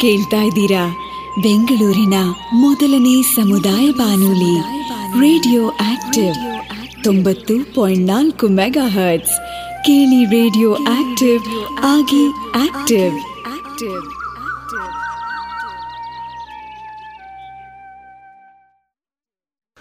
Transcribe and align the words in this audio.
ಕೇಳ್ತಾ 0.00 0.40
ಇದ್ದೀರಾ? 0.42 0.84
ಬೆಂಗಳೂರಿನ 1.42 2.16
ಮೊದಲನೇ 2.54 3.22
ಸಮುದಾಯ 3.22 3.86
ಬಾನುಲಿ, 3.90 4.54
ರೇಡಿಯೋ 5.20 5.62
ಆಕ್ಟಿವ್, 5.68 6.34
ತೊಂಬತ್ತು 7.04 7.54
ಪಾಯಿಂಟ್ 7.74 8.06
ನಾಲ್ಕು 8.06 8.46
ಮೆಗಾ 8.48 8.88
ಹರ್ಟ್ಸ್ 8.88 9.38
ಕೇಳಿ 9.84 10.20
ರೇಡಿಯೋ 10.24 10.74
ಆಕ್ಟಿವ್, 10.74 11.42
ಆಗಿ 11.94 12.24
ಆಕ್ಟಿವ್ 12.54 13.16
ಆಕ್ಟಿವ್. 13.54 14.02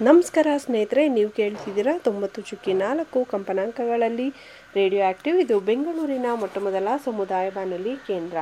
ನಮಸ್ಕಾರ 0.01 0.47
ಸ್ನೇಹಿತರೆ, 0.57 1.07
ನೀವು 1.07 1.29
ಕೇಳ್ತಿದ್ದೀರಾ 1.29 1.93
ತೊಂಬತ್ತು 1.97 2.41
ಚುಕ್ಕಿ 2.41 2.73
ನಾಲ್ಕು 2.73 3.19
ಕಂಪನಾಂಕಗಳಲ್ಲಿ 3.31 4.29
ರೇಡಿಯೋ 4.75 5.09
ಆಕ್ಟಿವ್. 5.09 5.37
ಇದು 5.39 5.59
ಬೆಂಗಳೂರಿನ 5.59 6.25
ಮೊಟ್ಟಮೊದಲ 6.35 6.87
ಸಮುದಾಯ 7.05 7.49
ಬಾನುಲಿ 7.49 7.95
ಕೇಂದ್ರ. 8.07 8.37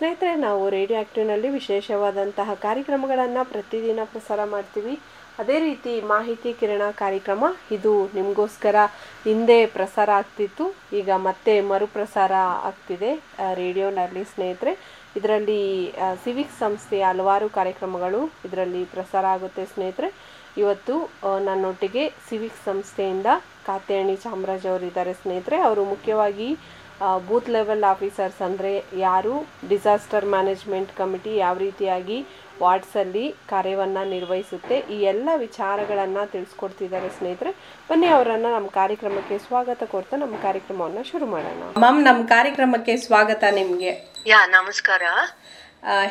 ಸ್ನೇಹಿತರೆ, 0.00 0.30
ನಾವು 0.44 0.60
ರೇಡಿಯೋ 0.74 0.98
ಆ್ಯಕ್ಟಿವ್ನಲ್ಲಿ 0.98 1.48
ವಿಶೇಷವಾದಂತಹ 1.56 2.50
ಕಾರ್ಯಕ್ರಮಗಳನ್ನು 2.62 3.42
ಪ್ರತಿದಿನ 3.50 4.04
ಪ್ರಸಾರ 4.12 4.40
ಮಾಡ್ತೀವಿ. 4.52 4.94
ಅದೇ 5.40 5.56
ರೀತಿ 5.64 5.92
ಮಾಹಿತಿ 6.12 6.50
ಕಿರಣ 6.60 6.84
ಕಾರ್ಯಕ್ರಮ 7.02 7.42
ಇದು 7.76 7.92
ನಿಮಗೋಸ್ಕರ 8.14 8.76
ಹಿಂದೆ 9.26 9.58
ಪ್ರಸಾರ 9.76 10.08
ಆಗ್ತಿತ್ತು. 10.20 10.64
ಈಗ 11.00 11.10
ಮತ್ತೆ 11.26 11.54
ಮರುಪ್ರಸಾರ 11.72 12.32
ಆಗ್ತಿದೆ 12.70 13.10
ರೇಡಿಯೋನಲ್ಲಿ 13.60 14.24
ಸ್ನೇಹಿತರೆ. 14.32 14.74
ಇದರಲ್ಲಿ 15.20 15.60
ಸಿವಿಕ್ 16.24 16.58
ಸಂಸ್ಥೆಯ 16.62 17.04
ಹಲವಾರು 17.10 17.48
ಕಾರ್ಯಕ್ರಮಗಳು 17.58 18.22
ಇದರಲ್ಲಿ 18.48 18.82
ಪ್ರಸಾರ 18.96 19.24
ಆಗುತ್ತೆ 19.36 19.64
ಸ್ನೇಹಿತರೆ. 19.76 20.10
ಇವತ್ತು 20.64 20.94
ನನ್ನೊಟ್ಟಿಗೆ 21.50 22.04
ಸಿವಿಕ್ 22.30 22.60
ಸಂಸ್ಥೆಯಿಂದ 22.68 23.26
ಕಾತ್ಯಾಣಿ 23.70 24.18
ಚಾಮರಾಜ್ 24.26 24.68
ಅವರಿದ್ದಾರೆ 24.74 25.14
ಸ್ನೇಹಿತರೆ. 25.22 25.58
ಅವರು 25.68 25.84
ಮುಖ್ಯವಾಗಿ 25.94 26.50
ಬೂತ್ 27.28 27.48
ಲೆವೆಲ್ 27.56 27.84
ಆಫೀಸರ್ಸ್ 27.90 28.40
ಅಂದರೆ 28.46 28.72
ಯಾರು? 29.06 29.34
ಡಿಸಾಸ್ಟರ್ 29.72 30.26
ಮ್ಯಾನೇಜ್ಮೆಂಟ್ 30.34 30.90
ಕಮಿಟಿ 31.00 31.32
ಯಾವ 31.44 31.54
ರೀತಿಯಾಗಿ 31.66 32.18
ವಾರ್ಡ್ಸಲ್ಲಿ 32.62 33.24
ಕಾರ್ಯವನ್ನು 33.52 34.02
ನಿರ್ವಹಿಸುತ್ತೆ? 34.14 34.76
ಈ 34.94 34.96
ಎಲ್ಲ 35.12 35.28
ವಿಚಾರಗಳನ್ನು 35.44 36.24
ತಿಳಿಸ್ಕೊಡ್ತಿದ್ದಾರೆ 36.34 37.08
ಸ್ನೇಹಿತರೆ. 37.18 37.52
ಬನ್ನಿ 37.90 38.08
ಅವರನ್ನು 38.16 38.50
ನಮ್ಮ 38.56 38.68
ಕಾರ್ಯಕ್ರಮಕ್ಕೆ 38.80 39.38
ಸ್ವಾಗತ 39.46 39.82
ಕೊಡ್ತಾ 39.94 40.16
ನಮ್ಮ 40.24 40.36
ಕಾರ್ಯಕ್ರಮವನ್ನು 40.46 41.04
ಶುರು 41.12 41.28
ಮಾಡೋಣ. 41.34 41.62
ಮ್ಯಾಮ್ 41.84 42.02
ನಮ್ಮ 42.08 42.22
ಕಾರ್ಯಕ್ರಮಕ್ಕೆ 42.34 42.96
ಸ್ವಾಗತ 43.06 43.44
ನಿಮಗೆ. 43.60 43.94
ಯಾ 44.32 44.42
ನಮಸ್ಕಾರ. 44.58 45.02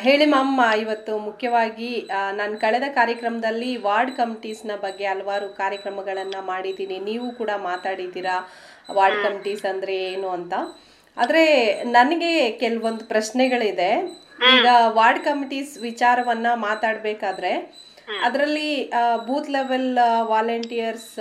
ಹೇಳಿ 0.04 0.24
ಮ್ಯಾಮ್ 0.32 0.56
ಇವತ್ತು 0.82 1.12
ಮುಖ್ಯವಾಗಿ 1.26 1.90
ನಾನು 2.38 2.54
ಕಳೆದ 2.62 2.86
ಕಾರ್ಯಕ್ರಮದಲ್ಲಿ 2.96 3.68
ವಾರ್ಡ್ 3.84 4.10
ಕಮಿಟೀಸ್ನ 4.16 4.72
ಬಗ್ಗೆ 4.84 5.04
ಹಲವಾರು 5.10 5.48
ಕಾರ್ಯಕ್ರಮಗಳನ್ನು 5.60 6.40
ಮಾಡಿದ್ದೀನಿ. 6.48 6.96
ನೀವು 7.10 7.26
ಕೂಡ 7.40 7.50
ಮಾತಾಡಿದ್ದೀರಾ? 7.68 8.36
ವಾರ್ಡ್ 8.98 9.20
ಕಮಿಟೀಸ್ 9.26 9.64
ಅಂದ್ರೆ 9.72 9.96
ಏನು 10.12 10.28
ಅಂತ. 10.38 10.54
ಆದ್ರೆ 11.16 11.44
ನನಗೆ 11.96 12.32
ಕೆಲವೊಂದು 12.62 13.04
ಪ್ರಶ್ನೆಗಳಿದೆ. 13.04 13.90
ಈಗ 14.54 14.66
ವಾರ್ಡ್ 14.98 15.22
ಕಮಿಟೀಸ್ 15.24 15.72
ವಿಚಾರವನ್ನ 15.88 16.48
ಮಾತಾಡ್ಬೇಕಾದ್ರೆ 16.68 17.52
ಅದರಲ್ಲಿ 18.26 18.70
ಬೂತ್ 19.26 19.50
ಲೆವೆಲ್ 19.50 19.90
ವಾಲಂಟಿಯರ್ಸ್ 20.30 21.12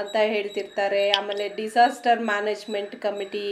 ಅಂತ 0.00 0.16
ಹೇಳ್ತಿರ್ತಾರೆ. 0.34 1.02
ಆಮೇಲೆ 1.18 1.44
ಡಿಸಾಸ್ಟರ್ 1.60 2.22
ಮ್ಯಾನೇಜ್ಮೆಂಟ್ 2.30 2.96
ಕಮಿಟಿ 3.06 3.46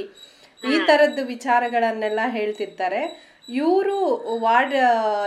ಈ 0.73 0.75
ತರದ್ದು 0.89 1.23
ವಿಚಾರಗಳನ್ನೆಲ್ಲ 1.35 2.21
ಹೇಳ್ತಿರ್ತಾರೆ. 2.39 3.01
ಇವರು 3.49 3.99
ವಾರ್ಡ್ 4.41 4.75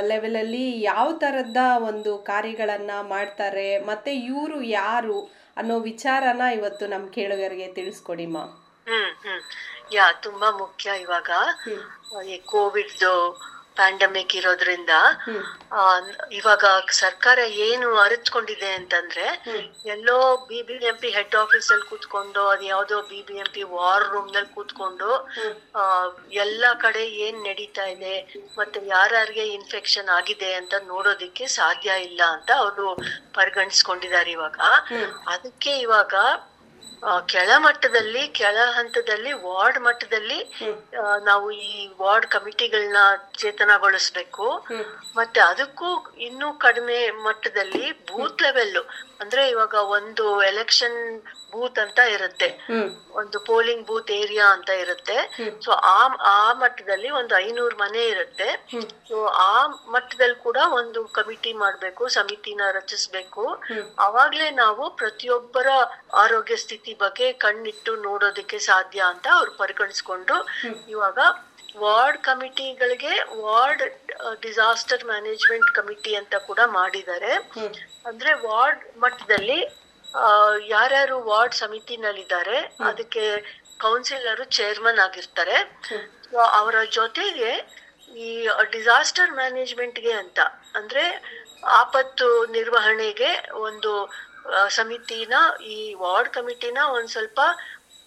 ಲೆವೆಲಲ್ಲಿ 0.08 0.81
ಯಾವ 0.81 1.12
ಥರದ 1.14 1.58
ಒಂದು 1.75 2.17
ಕಾರ್ಯಗಳನ್ನು 2.17 3.08
ಮಾಡ್ತಾರೆ 3.08 3.80
ಮತ್ತೆ 3.80 4.16
ಇವರು 4.16 4.61
ಯಾರು 4.61 5.17
ಅನ್ನೋ 5.58 5.80
ವಿಚಾರನ 5.80 6.42
ಇವತ್ತು 6.42 6.88
ನಮ್ಮ 6.88 7.09
ಕೇಳುಗರಿಗೆ 7.09 7.67
ತಿಳಿಸ್ಕೊಡಿ 7.67 8.26
ಮಾ. 8.26 8.44
ಹ್ಮ್ 8.88 9.11
ಹ್ಮ್. 9.28 9.42
ಯಾ 9.94 10.14
ತುಂಬಾ 10.14 10.52
ಮುಖ್ಯ 10.52 10.92
ಇವಾಗ. 11.00 11.30
ಈ 12.26 12.38
ಕೋವಿಡ್ 12.45 13.00
ಪ್ಯಾಂಡಮಿಕ್ 13.80 14.33
ಇರೋದ್ರಿಂದ 14.35 14.94
ಆ, 15.72 15.81
ಇವಾಗ 16.38 16.63
ಸರ್ಕಾರ 16.99 17.39
ಏನು 17.66 17.88
ಅರಿತ್ಕೊಂಡಿದೆ 18.02 18.70
ಅಂತಂದ್ರೆ 18.77 19.26
ಎಲ್ಲೋ 19.89 20.17
B 20.48 20.59
B 20.67 20.76
M 20.87 20.98
P 20.98 21.09
head 21.15 21.36
office 21.42 21.70
ಅಲ್ಲಿ 21.71 21.87
ಕೂತ್ಕೊಂಡು 21.89 22.42
ಅದ್ 22.49 22.64
ಯಾವ್ದೋ 22.67 22.98
B 23.09 23.20
B 23.27 23.37
M 23.37 23.49
P 23.54 23.64
war 23.73 24.05
ರೂಮ್ನಲ್ಲಿ 24.09 24.52
ಕೂತ್ಕೊಂಡು 24.54 25.09
ಆ, 25.76 25.83
ಎಲ್ಲಾ 26.42 26.71
ಕಡೆ 26.81 27.04
ಏನ್ 27.21 27.39
ನಡೀತಾ 27.45 27.86
ಇದೆ 27.93 28.15
ಮತ್ತೆ 28.58 28.80
ಯಾರ್ಯಾರಿಗೆ 28.89 29.45
ಇನ್ಫೆಕ್ಷನ್ 29.55 30.09
ಆಗಿದೆ 30.15 30.52
ಅಂತ 30.55 30.73
ನೋಡೋದಿಕ್ಕೆ 30.89 31.48
ಸಾಧ್ಯ 31.55 31.77
ಇಲ್ಲ 32.04 32.21
ಅಂತ 32.36 32.52
ಅವರು 32.59 32.87
ಪರಿಗಣಿಸ್ಕೊಂಡಿದ್ದಾರೆ 33.39 34.31
ಇವಾಗ. 34.31 34.58
ಅದಕ್ಕೆ 35.30 35.71
ಇವಾಗ 35.80 36.14
ಕೆಳ 37.33 37.49
ಮಟ್ಟದಲ್ಲಿ 37.58 38.23
ಕೆಳ 38.39 38.58
ಹಂತದಲ್ಲಿ 38.77 39.33
ವಾರ್ಡ್ 39.45 39.80
ಮಟ್ಟದಲ್ಲಿ 39.80 40.39
ನಾವು 41.23 41.52
ಈ 41.52 41.73
ವಾರ್ಡ್ 42.02 42.27
ಕಮಿಟಿಗಳನ್ನ 42.36 43.02
ಚೇತನಗೊಳಿಸ್ಬೇಕು. 43.37 44.48
ಮತ್ತೆ 45.15 45.42
ಅದಕ್ಕೂ 45.42 45.89
ಇನ್ನೂ 46.30 46.54
ಕಡಿಮೆ 46.65 46.99
ಮಟ್ಟದಲ್ಲಿ 47.27 47.86
ಬೂತ್ 48.11 48.42
ಲೆವೆಲ್ 48.42 48.82
ಅಂದ್ರೆ 49.21 49.49
ಇವಾಗ 49.49 49.76
ಒಂದು 49.98 50.26
ಎಲೆಕ್ಷನ್ 50.42 50.98
ಬೂತ್ 51.54 51.80
ಅಂತ 51.80 51.99
ಇರುತ್ತೆ. 52.15 52.48
ಒಂದು 53.20 53.37
ಪೋಲಿಂಗ್ 53.39 53.86
ಬೂತ್ 53.87 54.11
ಏರಿಯಾ 54.11 54.48
ಅಂತ 54.55 54.70
ಇರುತ್ತೆ. 54.83 55.16
ಸೊ 55.66 55.71
ಆ 55.71 55.99
ಆ 56.31 56.54
ಮಟ್ಟದಲ್ಲಿ 56.54 57.10
ಒಂದು 57.20 57.33
ಐನೂರು 57.37 57.76
ಮನೆ 57.77 58.04
ಇರುತ್ತೆ. 58.05 58.49
ಸೊ 59.10 59.26
ಆ 59.26 59.54
ಮಟ್ಟದಲ್ಲಿ 59.95 60.37
ಕೂಡ 60.48 60.58
ಒಂದು 60.80 61.02
ಕಮಿಟಿ 61.17 61.54
ಮಾಡ್ಬೇಕು 61.54 62.08
ಸಮಿತಿನ 62.17 62.61
ರಚಿಸ್ಬೇಕು. 62.77 63.45
ಅವಾಗ್ಲೇ 64.08 64.49
ನಾವು 64.64 64.83
ಪ್ರತಿಯೊಬ್ಬರ 65.02 65.67
ಆರೋಗ್ಯ 66.23 66.58
ಸ್ಥಿತಿ 66.66 66.89
ಬಗ್ಗೆ 66.94 67.27
ಕಣ್ಣಿಟ್ಟು 67.44 67.92
ನೋಡೋದಕ್ಕೆ 68.08 68.60
ಸಾಧ್ಯ 68.70 69.00
ಅಂತ 69.11 69.27
ಅವ್ರು 69.38 69.52
ಪರಿಗಣಿಸ್ಕೊಂಡು 69.52 70.36
ಇವಾಗ 70.94 71.20
ವಾರ್ಡ್ 71.82 72.20
ಕಮಿಟಿಗಳಿಗೆ 72.23 73.14
ವಾರ್ಡ್ 73.42 73.83
ಡಿಸಾಸ್ಟರ್ 74.42 75.04
ಮ್ಯಾನೇಜ್ಮೆಂಟ್ 75.05 75.70
ಕಮಿಟಿ 75.76 76.16
ಅಂತ 76.16 76.36
ಕೂಡ 76.48 76.60
ಮಾಡಿದ್ದಾರೆ. 76.78 77.33
ಅಂದ್ರೆ 78.10 78.32
ವಾರ್ಡ್ 78.48 78.83
ಮಟ್ಟದಲ್ಲಿ 79.04 79.60
ಯಾರ್ಯಾರು 80.67 81.17
ವಾರ್ಡ್ 81.30 81.55
ಸಮಿತಿನಲ್ಲಿದ್ದಾರೆ 81.55 82.58
ಅದಕ್ಕೆ 82.89 83.26
ಕೌನ್ಸಿಲರ್ 83.80 84.42
ಚೇರ್ಮನ್ 84.58 84.99
ಆಗಿರ್ತಾರೆ. 84.99 85.58
ಅವರ 86.60 86.76
ಜೊತೆಗೆ 86.92 87.52
ಈ 88.26 88.30
ಡಿಸಾಸ್ಟರ್ 88.72 89.32
ಮ್ಯಾನೇಜ್ಮೆಂಟ್ಗೆ 89.32 90.14
ಅಂತ 90.14 90.39
ಅಂದ್ರೆ 90.76 91.04
ಆಪತ್ತು 91.80 92.28
ನಿರ್ವಹಣೆಗೆ 92.58 93.30
ಒಂದು 93.67 93.92
ಸಮಿತಿನ 94.70 95.33
ಈ 95.67 95.93
ವಾರ್ಡ್ 95.93 96.30
ಕಮಿಟಿನ 96.30 96.80
ಒಂದ್ 96.87 97.10
ಸ್ವಲ್ಪ 97.10 97.39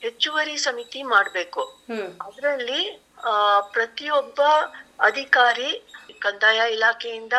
ಹೆಚ್ಚುವರಿ 0.02 0.56
ಸಮಿತಿ 0.56 1.00
ಮಾಡ್ಬೇಕು. 1.02 1.62
ಅದರಲ್ಲಿ 2.26 2.82
ಪ್ರತಿಯೊಬ್ಬ 3.72 4.40
ಅಧಿಕಾರಿ 5.00 5.70
ಕಂದಾಯ 6.20 6.60
ಇಲಾಖೆಯಿಂದ 6.72 7.36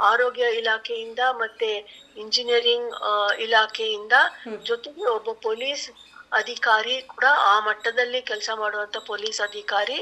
ಆರೋಗ್ಯ 0.00 0.44
ಇಲಾಖೆಯಿಂದ 0.50 1.18
ಮತ್ತೆ 1.32 1.70
ಇಂಜಿನಿಯರಿಂಗ್ 2.16 2.92
ಇಲಾಖೆಯಿಂದ 3.40 4.12
ಜೊತೆಗೆ 4.62 5.04
ಒಬ್ಬ 5.06 5.32
ಪೊಲೀಸ್ 5.42 5.84
ಅಧಿಕಾರಿ 6.32 7.02
ಕೂಡ 7.02 7.26
ಆ 7.46 7.60
ಮಟ್ಟದಲ್ಲಿ 7.60 8.20
ಕೆಲಸ 8.22 8.50
ಮಾಡುವಂತ 8.54 8.96
ಪೊಲೀಸ್ 9.06 9.40
ಅಧಿಕಾರಿ 9.40 9.98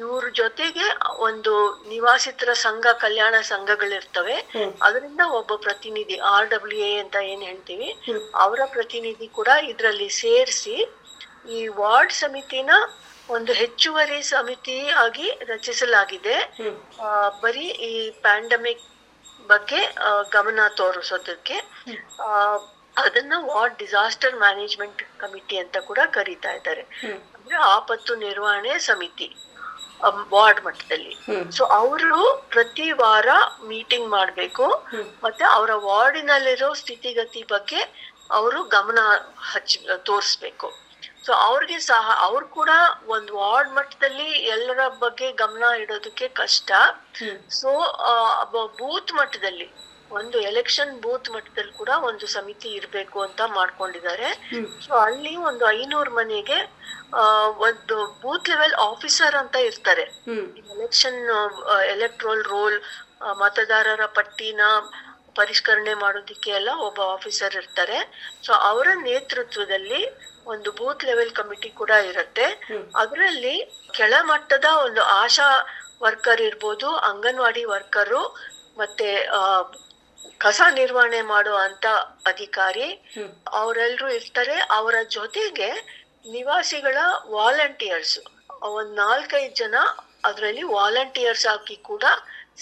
ಇವ್ರ 0.00 0.24
ಜೊತೆಗೆ 0.40 0.86
ಒಂದು 1.28 1.52
ನಿವಾಸಿತರ 1.92 2.50
ಸಂಘ 2.66 2.86
ಕಲ್ಯಾಣ 3.04 3.34
ಸಂಘಗಳಿರ್ತವೆ. 3.52 4.36
ಅದರಿಂದ 4.86 5.22
ಒಬ್ಬ 5.38 5.52
ಪ್ರತಿನಿಧಿ 5.66 6.16
ಆರ್ 6.32 6.48
ಡಬ್ಲ್ಯೂ 6.52 6.80
ಎ 6.88 6.92
ಅಂತ 7.04 7.16
ಏನ್ 7.32 7.42
ಹೇಳ್ತೀವಿ 7.48 7.88
ಅವರ 8.44 8.60
ಪ್ರತಿನಿಧಿ 8.76 9.28
ಕೂಡ 9.38 9.50
ಇದರಲ್ಲಿ 9.72 10.08
ಸೇರಿಸಿ 10.22 10.76
ಈ 11.56 11.60
ವಾರ್ಡ್ 11.80 12.14
ಸಮಿತಿನ 12.22 12.70
ಒಂದು 13.36 13.52
ಹೆಚ್ಚುವರಿ 13.62 14.20
ಸಮಿತಿ 14.32 14.78
ಆಗಿ 15.04 15.28
ರಚಿಸಲಾಗಿದೆ. 15.50 16.36
ಬರೀ 17.44 17.66
ಈ 17.90 17.92
ಪ್ಯಾಂಡಮಿಕ್ 18.26 18.84
ಬಗ್ಗೆ 19.52 19.80
ಗಮನ 20.36 20.60
ತೋರಿಸೋದಕ್ಕೆ. 20.80 21.56
ಅದನ್ನ 23.02 23.34
ವಾರ್ಡ್ 23.50 23.76
ಡಿಸಾಸ್ಟರ್ 23.82 24.34
ಮ್ಯಾನೇಜ್ಮೆಂಟ್ 24.44 25.02
ಕಮಿಟಿ 25.22 25.56
ಅಂತ 25.62 25.76
ಕೂಡ 25.90 26.00
ಕರೀತಾ 26.16 26.50
ಇದ್ದಾರೆ. 26.58 26.82
ಅಂದ್ರೆ 27.36 27.56
ಆಪತ್ತು 27.76 28.12
ನಿರ್ವಹಣೆ 28.26 28.72
ಸಮಿತಿ. 28.88 29.28
ವಾರ್ಡ್ 30.34 30.60
ಮಟ್ಟದಲ್ಲಿ. 30.64 31.14
ಸೊ 31.56 31.64
ಅವರು 31.64 32.20
ಪ್ರತಿ 32.48 32.86
ವಾರ 32.92 33.28
ಮೀಟಿಂಗ್ 33.68 34.08
ಮಾಡಬೇಕು. 34.10 34.66
ಮತ್ತೆ 35.24 35.44
ಅವರ 35.44 35.70
ವಾರ್ಡಿನಲ್ಲಿರೋ 35.74 36.70
ಸ್ಥಿತಿಗತಿ 36.82 37.42
ಬಗ್ಗೆ 37.50 37.80
ಅವರು 38.30 38.62
ಗಮನ 38.76 38.98
ಹಚ್ಚ 39.52 39.76
ತೋರಿಸ್ಬೇಕು. 39.96 40.68
ಸೊ 41.26 41.32
ಅವ್ರಿಗೆ 41.32 41.78
ಸಹ 41.78 42.04
ಅವ್ರು 42.26 42.46
ಕೂಡ 42.46 42.70
ಒಂದು 43.06 43.30
ವಾರ್ಡ್ 43.38 43.72
ಮಟ್ಟದಲ್ಲಿ 43.74 44.28
ಎಲ್ಲರ 44.54 44.82
ಬಗ್ಗೆ 44.88 45.32
ಗಮನ 45.32 45.64
ಇಡೋದಕ್ಕೆ 45.80 46.28
ಕಷ್ಟ. 46.28 46.70
ಸೊ 47.60 47.70
ಬೂತ್ 48.78 49.12
ಮಟ್ಟದಲ್ಲಿ 49.12 49.68
ಒಂದು 50.10 50.38
ಎಲೆಕ್ಷನ್ 50.40 50.92
ಬೂತ್ 51.00 51.30
ಮಟ್ಟದಲ್ಲಿ 51.30 51.72
ಕೂಡ 51.72 51.90
ಒಂದು 52.02 52.26
ಸಮಿತಿ 52.26 52.68
ಇರಬೇಕು 52.70 53.18
ಅಂತ 53.20 53.40
ಮಾಡ್ಕೊಂಡಿದ್ದಾರೆ. 53.50 54.28
ಸೊ 54.80 54.92
ಅಲ್ಲಿ 55.00 55.36
ಒಂದು 55.42 55.64
ಐನೂರು 55.72 56.10
ಮನೆಗೆ 56.10 56.58
ಒಂದು 57.60 57.96
ಬೂತ್ 58.22 58.48
ಲೆವೆಲ್ 58.48 58.74
ಆಫೀಸರ್ 58.86 59.34
ಅಂತ 59.34 59.56
ಇರ್ತಾರೆ. 59.68 60.04
ಎಲೆಕ್ಷನ್ 60.74 61.20
ಎಲೆಕ್ಟ್ರೋಲ್ 61.94 62.44
ರೋಲ್ 62.44 62.78
ಮತದಾರರ 63.38 64.06
ಪಟ್ಟಿನ 64.14 64.62
ಪರಿಷ್ಕರಣೆ 65.36 65.94
ಮಾಡೋದಿಕ್ಕೆ 65.94 66.50
ಎಲ್ಲ 66.50 66.70
ಒಬ್ಬ 66.80 67.00
ಆಫೀಸರ್ 67.12 67.54
ಇರ್ತಾರೆ. 67.54 67.98
ಸೊ 68.44 68.52
ಅವರ 68.68 68.88
ನೇತೃತ್ವದಲ್ಲಿ 69.02 70.00
ಒಂದು 70.46 70.72
ಬೂತ್ 70.72 71.04
ಲೆವೆಲ್ 71.04 71.32
ಕಮಿಟಿ 71.32 71.70
ಕೂಡ 71.72 71.92
ಇರುತ್ತೆ. 72.10 72.46
ಅದರಲ್ಲಿ 72.96 73.54
ಕೆಳಮಟ್ಟದ 73.94 74.68
ಒಂದು 74.84 75.02
ಆಶಾ 75.18 75.48
ವರ್ಕರ್ 76.02 76.40
ಇರ್ಬೋದು 76.40 76.88
ಅಂಗನವಾಡಿ 77.08 77.64
ವರ್ಕರು 77.66 78.22
ಮತ್ತೆ 78.78 79.08
ಆ, 79.30 79.40
ಕಸ 80.44 80.60
ನಿರ್ವಹಣೆ 80.78 81.20
ಮಾಡುವಂತ 81.32 81.86
ಅಧಿಕಾರಿ 82.30 82.88
ಅವರೆಲ್ಲರೂ 83.60 84.08
ಇರ್ತಾರೆ. 84.18 84.56
ಅವರ 84.78 84.96
ಜೊತೆಗೆ 85.16 85.70
ನಿವಾಸಿಗಳ 86.34 86.98
ವಾಲಂಟಿಯರ್ಸ್ 87.36 88.16
ಒಂದ್ 88.78 88.94
ನಾಲ್ಕೈದು 89.04 89.54
ಜನ 89.62 89.76
ಅದರಲ್ಲಿ 90.28 90.64
ವಾಲಂಟಿಯರ್ಸ್ 90.76 91.46
ಆಗಿ 91.54 91.76
ಕೂಡ 91.90 92.04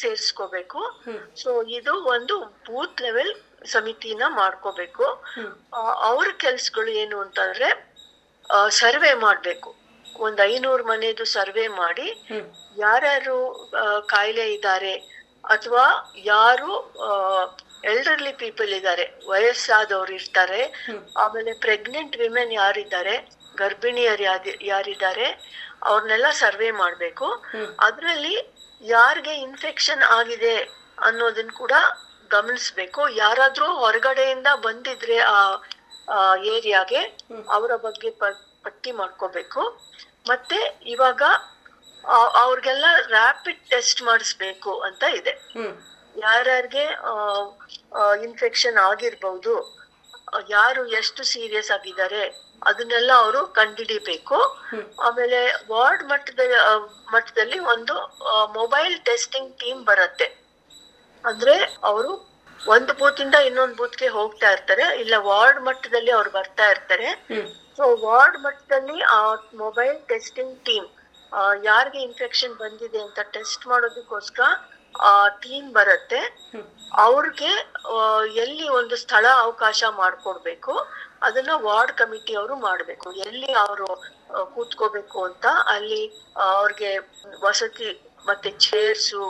ಸೇರಿಸ್ಕೋಬೇಕು. 0.00 0.80
ಸೊ 1.42 1.50
ಇದು 1.78 1.92
ಒಂದು 2.14 2.34
ಬೂತ್ 2.66 3.02
ಲೆವೆಲ್ 3.06 3.32
ಸಮಿತಿನ 3.74 4.24
ಮಾಡ್ಕೋಬೇಕು. 4.40 5.06
ಅವ್ರ 6.10 6.28
ಕೆಲ್ಸಗಳು 6.44 6.90
ಏನು 7.02 7.16
ಅಂತಂದ್ರೆ 7.24 7.68
ಸರ್ವೆ 8.80 9.12
ಮಾಡ್ಬೇಕು. 9.26 9.70
ಒಂದ್ 10.26 10.40
ಐನೂರು 10.52 10.84
ಮನೆದು 10.90 11.24
ಸರ್ವೆ 11.36 11.66
ಮಾಡಿ, 11.82 12.06
ಯಾರ್ಯಾರು 12.84 13.36
ಕಾಯಿಲೆ 14.12 14.46
ಇದ್ದಾರೆ 14.54 14.94
ಅಥವಾ 15.54 15.84
ಯಾರು 16.32 16.72
ಎಲ್ಡರ್ಲಿ 17.90 18.32
ಪೀಪಲ್ 18.42 18.72
ಇದ್ದಾರೆ 18.78 19.04
ವಯಸ್ಸಾದವ್ರು 19.30 20.12
ಇರ್ತಾರೆ 20.20 20.60
ಆಮೇಲೆ 21.24 21.52
ಪ್ರೆಗ್ನೆಂಟ್ 21.66 22.16
ವಿಮೆನ್ 22.22 22.52
ಯಾರಿದ್ದಾರೆ 22.60 23.14
ಗರ್ಭಿಣಿಯರ್ 23.60 24.22
ಯಾರಿದ್ದಾರೆ 24.72 25.26
ಅವ್ರನ್ನೆಲ್ಲ 25.88 26.28
ಸರ್ವೆ 26.42 26.70
ಮಾಡ್ಬೇಕು. 26.82 27.26
ಅದ್ರಲ್ಲಿ 27.86 28.34
ಯಾರಿಗೆ 28.94 29.34
ಇನ್ಫೆಕ್ಷನ್ 29.46 30.02
ಆಗಿದೆ 30.18 30.56
ಅನ್ನೋದನ್ನ 31.08 31.52
ಕೂಡ 31.62 31.74
ಗಮನಿಸ್ಬೇಕು. 32.30 33.02
ಯಾರಾದ್ರೂ 33.22 33.68
ಹೊರಗಡೆಯಿಂದ 33.82 34.48
ಬಂದಿದ್ರೆ 34.66 35.18
ಆ 35.34 35.38
ಏರಿಯಾಗೆ 36.54 37.00
ಅವರ 37.56 37.72
ಬಗ್ಗೆ 37.86 38.10
ಪಟ್ಟಿ 38.64 38.90
ಮಾಡ್ಕೋಬೇಕು. 39.00 39.62
ಮತ್ತೆ 40.30 40.58
ಇವಾಗ 40.94 41.22
ಅವ್ರಿಗೆಲ್ಲ 42.42 42.86
ರ್ಯಾಪಿಡ್ 43.16 43.62
ಟೆಸ್ಟ್ 43.70 44.00
ಮಾಡಿಸ್ಬೇಕು 44.02 44.72
ಅಂತ 44.88 45.02
ಇದೆ. 45.20 45.34
ಯಾರ್ಯಾರಿಗೆ 46.26 46.84
ಇನ್ಫೆಕ್ಷನ್ 48.26 48.78
ಆಗಿರ್ಬಹುದು 48.90 49.54
ಯಾರು 50.50 50.82
ಎಷ್ಟು 51.00 51.22
ಸೀರಿಯಸ್ 51.32 51.70
ಆಗಿದ್ದಾರೆ 51.76 52.22
ಅದನ್ನೆಲ್ಲ 52.68 53.10
ಅವರು 53.22 53.40
ಕಂಡುಹಿಡಿಬೇಕು. 53.58 54.38
ಆಮೇಲೆ 55.06 55.40
ವಾರ್ಡ್ 55.72 56.04
ಮಟ್ಟದ 56.10 56.40
ಮಟ್ಟದಲ್ಲಿ 57.14 57.58
ಒಂದು 57.74 57.94
ಮೊಬೈಲ್ 58.58 58.94
ಟೆಸ್ಟಿಂಗ್ 59.08 59.52
ಟೀಮ್ 59.62 59.80
ಬರುತ್ತೆ. 59.90 60.26
ಅಂದ್ರೆ 61.24 61.54
ಅವರು 61.90 62.12
ಒಂದು 62.74 62.92
ಬೂತ್ 63.00 63.20
ಇಂದ 63.24 63.36
ಇನ್ನೊಂದು 63.48 63.76
ಬೂತ್ಗೆ 63.80 64.08
ಹೋಗ್ತಾ 64.18 64.48
ಇರ್ತಾರೆ 64.50 64.84
ಇಲ್ಲ 65.02 65.14
ವಾರ್ಡ್ 65.30 65.60
ಮಟ್ಟದಲ್ಲಿ 65.68 66.12
ಅವ್ರು 66.18 66.30
ಬರ್ತಾ 66.38 66.66
ಇರ್ತಾರೆ. 66.70 67.08
ಸೊ 67.76 67.84
ವಾರ್ಡ್ 68.06 68.38
ಮಟ್ಟದಲ್ಲಿ 68.44 68.98
ಆ 69.16 69.20
ಮೊಬೈಲ್ 69.64 69.96
ಟೆಸ್ಟಿಂಗ್ 70.12 70.54
ಟೀಮ್ 70.68 70.88
ಯಾರಿಗೆ 71.68 72.00
ಇನ್ಫೆಕ್ಷನ್ 72.08 72.54
ಬಂದಿದೆ 72.62 73.00
ಅಂತ 73.06 73.20
ಟೆಸ್ಟ್ 73.36 73.64
ಮಾಡೋದಕ್ಕೋಸ್ಕರ 73.66 74.46
ಆ 74.94 75.12
ಟೀಮ್ 75.42 75.68
ಬರುತ್ತೆ. 75.72 76.20
ಅವ್ರಿಗೆ 77.06 77.50
ಎಲ್ಲಿ 78.44 78.66
ಒಂದು 78.78 78.94
ಸ್ಥಳ 78.96 79.24
ಅವಕಾಶ 79.44 79.82
ಮಾಡ್ಕೊಡ್ಬೇಕು 80.02 80.74
ಅದನ್ನ 81.26 81.52
ವಾರ್ಡ್ 81.66 81.92
ಕಮಿಟಿ 81.92 82.32
ಅವರು 82.40 82.54
ಮಾಡ್ಬೇಕು. 82.56 83.08
ಎಲ್ಲಿ 83.26 83.52
ಅವರು 83.64 83.88
ಕೂತ್ಕೋಬೇಕು 84.54 85.18
ಅಂತ 85.28 85.46
ಅಲ್ಲಿ 85.74 86.02
ಅವ್ರಿಗೆ 86.56 86.92
ವಸತಿ 87.44 87.90
ಮತ್ತೆ 88.28 88.50
ಚೇರ್ಸು 88.64 89.22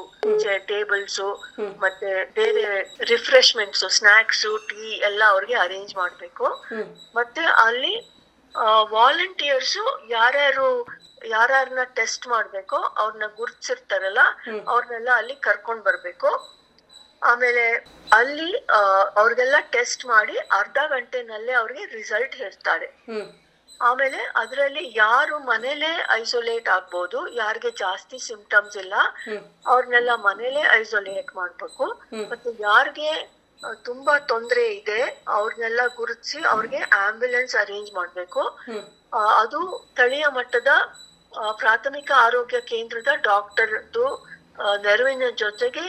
ಟೇಬಲ್ಸು 0.71 1.29
ಮತ್ತೆ 1.85 2.11
ಬೇರೆ 2.39 2.65
ರಿಫ್ರೆಶ್ಮೆಂಟ್ಸ್ 3.13 3.85
ಸ್ನಾಕ್ಸ್ 3.99 4.47
ಟೀ 4.71 4.85
ಎಲ್ಲ 5.09 5.23
ಅವ್ರಿಗೆ 5.35 5.57
ಅರೇಂಜ್ 5.65 5.93
ಮಾಡ್ಬೇಕು. 5.97 6.47
ಮತ್ತೆ 7.19 7.45
ಅಲ್ಲಿ 7.67 7.95
ವಾಲಂಟಿಯರ್ಸ್ 8.95 9.79
ಯಾರ್ಯಾರು 10.11 10.69
ಯಾರ್ಯಾರನ್ನ 11.35 11.83
ಟೆಸ್ಟ್ 11.99 12.29
ಮಾಡ್ಬೇಕು 12.29 12.77
ಅವ್ರನ್ನ 13.01 13.27
ಗುರ್ತಿಸಿರ್ತಾರಲ್ಲ 13.39 14.23
ಅವ್ರನ್ನೆಲ್ಲ 14.73 15.11
ಅಲ್ಲಿ 15.21 15.37
ಕರ್ಕೊಂಡ್ 15.49 15.85
ಬರ್ಬೇಕು. 15.89 16.31
ಆಮೇಲೆ 17.23 17.65
ಅಲ್ಲಿ 18.19 18.51
ಅವ್ರಿಗೆಲ್ಲ 19.21 19.57
ಟೆಸ್ಟ್ 19.77 20.07
ಮಾಡಿ 20.07 20.37
ಅರ್ಧ 20.61 20.79
ಗಂಟೆನಲ್ಲೇ 20.95 21.55
ಅವ್ರಿಗೆ 21.61 21.85
ರಿಸಲ್ಟ್ 21.99 22.35
ಹೇಳ್ತಾರೆ. 22.43 22.89
ಆಮೇಲೆ 23.89 24.21
ಅದರಲ್ಲಿ 24.43 24.85
ಯಾರು 24.97 25.35
ಮನೇಲೆ 25.39 25.91
ಐಸೋಲೇಟ್ 26.21 26.69
ಆಗ್ಬೋದು 26.77 27.19
ಯಾರಿಗೆ 27.41 27.71
ಜಾಸ್ತಿ 27.83 28.19
ಸಿಂಪ್ಟಮ್ಸ್ 28.29 28.77
ಇಲ್ಲ 28.77 28.95
ಅವ್ರನ್ನೆಲ್ಲ 29.73 30.15
ಮನೇಲೆ 30.29 30.63
ಐಸೋಲೇಟ್ 30.81 31.31
ಮಾಡ್ಬೇಕು. 31.41 31.87
ಮತ್ತೆ 32.31 32.51
ಯಾರಿಗೆ 32.69 33.11
ತುಂಬಾ 33.89 34.15
ತೊಂದರೆ 34.33 34.65
ಇದೆ. 34.79 35.01
ಅವ್ರನ್ನೆಲ್ಲ 35.37 35.81
ಗುರುತಿಸಿ 35.99 36.39
ಅವ್ರಿಗೆ 36.53 36.81
ಆಂಬ್ಯುಲೆನ್ಸ್ 37.07 37.55
ಅರೇಂಜ್ 37.63 37.91
ಮಾಡ್ಬೇಕು. 37.99 38.43
ಅದು 39.43 39.61
ಸ್ಥಳೀಯ 39.91 40.27
ಮಟ್ಟದ 40.37 40.73
ಪ್ರಾಥಮಿಕ 41.63 42.11
ಆರೋಗ್ಯ 42.27 42.59
ಕೇಂದ್ರದ 42.73 43.11
ಡಾಕ್ಟರ್ದು 43.29 44.05
ನೆರವಿನ 44.87 45.27
ಜೊತೆಗೆ 45.43 45.85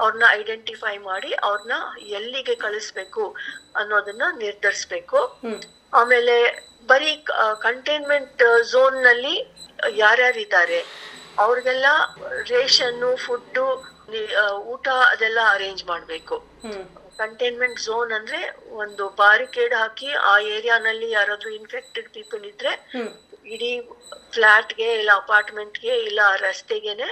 ಅವ್ರನ್ನ 0.00 0.26
ಐಡೆಂಟಿಫೈ 0.38 0.94
ಮಾಡಿ 1.10 1.30
ಅವ್ರನ್ನ 1.46 1.76
ಎಲ್ಲಿಗೆ 2.18 2.54
ಕಳಿಸ್ಬೇಕು 2.64 3.24
ಅನ್ನೋದನ್ನ 3.80 4.24
ನಿರ್ಧರಿಸ್ಬೇಕು. 4.42 5.20
ಆಮೇಲೆ 6.00 6.36
ಬರೀ 6.90 7.12
ಕಂಟೈನ್ಮೆಂಟ್ 7.66 8.42
ಝೋನ್ನಲ್ಲಿ 8.72 9.34
ಯಾರ್ಯಾರಿದ್ದಾರೆ 10.02 10.80
ಅವ್ರಿಗೆಲ್ಲ 11.44 11.86
ರೇಷನ್ನು 12.52 13.10
ಫುಡ್ಡು 13.24 13.66
ಊಟ 14.72 14.86
ಅದೆಲ್ಲ 15.12 15.40
ಅರೇಂಜ್ 15.54 15.82
ಮಾಡ್ಬೇಕು. 15.90 16.36
ಕಂಟೈನ್ಮೆಂಟ್ 17.20 17.80
ಝೋನ್ 17.86 18.12
ಅಂದ್ರೆ 18.18 18.40
ಒಂದು 18.82 19.04
ಬಾರಿಕೇಡ್ 19.22 19.74
ಹಾಕಿ 19.80 20.10
ಆ 20.30 20.34
ಏರಿಯಾನಲ್ಲಿ 20.54 21.08
ಯಾರಾದ್ರೂ 21.18 21.50
ಇನ್ಫೆಕ್ಟೆಡ್ 21.60 22.08
ಪೀಪಲ್ 22.16 22.44
ಇದ್ರೆ 22.52 22.72
ಇಡೀ 23.54 23.72
ಫ್ಲಾಟ್ಗೆ 24.34 24.88
ಇಲ್ಲ 25.00 25.10
ಅಪಾರ್ಟ್ಮೆಂಟ್ಗೆ 25.22 25.92
ಇಲ್ಲ 26.08 26.20
ರಸ್ತೆಗೆನೆ 26.46 27.08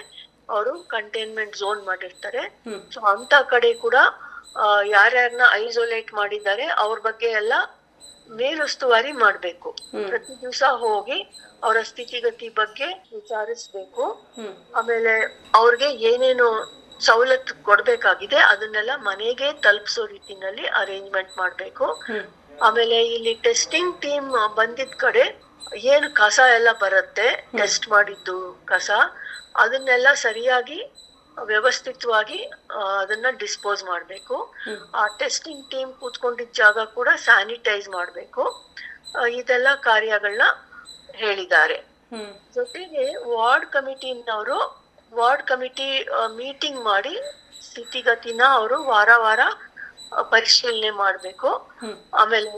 ಅವರು 0.54 0.72
ಕಂಟೈನ್ಮೆಂಟ್ 0.94 1.58
ಝೋನ್ 1.60 1.80
ಮಾಡಿರ್ತಾರೆ. 1.88 2.42
ಸೊ 2.94 2.98
ಅಂತ 3.14 3.34
ಕಡೆ 3.52 3.70
ಕೂಡ 3.84 3.96
ಯಾರ್ಯಾರನ್ನ 4.94 5.46
ಐಸೋಲೇಟ್ 5.64 6.10
ಮಾಡಿದ್ದಾರೆ 6.20 6.64
ಅವ್ರ 6.84 6.96
ಬಗ್ಗೆ 7.08 7.28
ಎಲ್ಲ 7.40 7.54
ಮೇಲುಸ್ತುವಾರಿ 8.40 9.12
ಮಾಡ್ಬೇಕು. 9.24 9.68
ಪ್ರತಿ 10.08 10.32
ದಿವಸ 10.42 10.62
ಹೋಗಿ 10.84 11.18
ಅವರ 11.64 11.78
ಸ್ಥಿತಿಗತಿ 11.90 12.48
ಬಗ್ಗೆ 12.60 12.88
ವಿಚಾರಿಸ್ಬೇಕು. 13.18 14.04
ಆಮೇಲೆ 14.78 15.14
ಅವ್ರಿಗೆ 15.60 15.88
ಏನೇನು 16.10 16.48
ಸವಲತ್ತು 17.06 17.52
ಕೊಡ್ಬೇಕಾಗಿದೆ. 17.68 18.38
ಅದನ್ನೆಲ್ಲ 18.52 18.92
ಮನೆಗೆ 19.10 19.48
ತಲುಪಿಸೋ 19.64 20.02
ರೀತಿನಲ್ಲಿ 20.14 20.64
ಅರೇಂಜ್ಮೆಂಟ್ 20.80 21.32
ಮಾಡ್ಬೇಕು. 21.38 21.86
ಆಮೇಲೆ 22.66 22.96
ಇಲ್ಲಿ 23.16 23.34
ಟೆಸ್ಟಿಂಗ್ 23.46 23.92
ಟೀಮ್ 24.04 24.30
ಬಂದಿದ್ 24.60 24.96
ಕಡೆ 25.04 25.24
ಏನು 25.92 26.08
ಕಸ 26.20 26.38
ಎಲ್ಲ 26.58 26.70
ಬರುತ್ತೆ 26.84 27.26
ಟೆಸ್ಟ್ 27.58 27.86
ಮಾಡಿದ್ದು 27.94 28.38
ಕಸ 28.72 28.90
ಅದನ್ನೆಲ್ಲ 29.62 30.08
ಸರಿಯಾಗಿ 30.26 30.78
ವ್ಯವಸ್ಥಿತವಾಗಿ 31.36 32.38
ಅದನ್ನ 33.00 33.26
ಡಿಸ್ಪೋಸ್ 33.42 33.82
ಮಾಡ್ಬೇಕು. 33.84 34.36
ಆ 35.00 35.02
ಟೆಸ್ಟಿಂಗ್ 35.20 35.64
ಟೀಮ್ 35.72 35.90
ಕೂತ್ಕೊಂಡಿದ್ದ 36.00 36.52
ಜಾಗ 36.62 36.78
ಕೂಡ 36.96 37.08
ಸ್ಯಾನಿಟೈಸ್ 37.26 37.88
ಮಾಡ್ಬೇಕು. 37.88 38.44
ಇದೆಲ್ಲ 39.40 39.68
ಕಾರ್ಯಗಳನ್ನ 39.88 40.48
ಹೇಳಿದ್ದಾರೆ. 41.22 41.78
ಜೊತೆಗೆ 42.56 43.04
ವಾರ್ಡ್ 43.32 43.66
ಕಮಿಟಿನವರು 43.76 44.58
ವಾರ್ಡ್ 45.12 45.44
ಕಮಿಟಿ 45.50 45.88
ಮೀಟಿಂಗ್ 46.40 46.80
ಮಾಡಿ 46.84 47.14
ಸ್ಥಿತಿಗತಿನ 47.66 48.42
ಅವರು 48.58 48.76
ವಾರ 48.84 49.10
ವಾರ 49.16 49.40
ಪರಿಶೀಲನೆ 50.32 50.90
ಮಾಡ್ಬೇಕು. 51.02 51.50
ಆಮೇಲೆ 52.20 52.50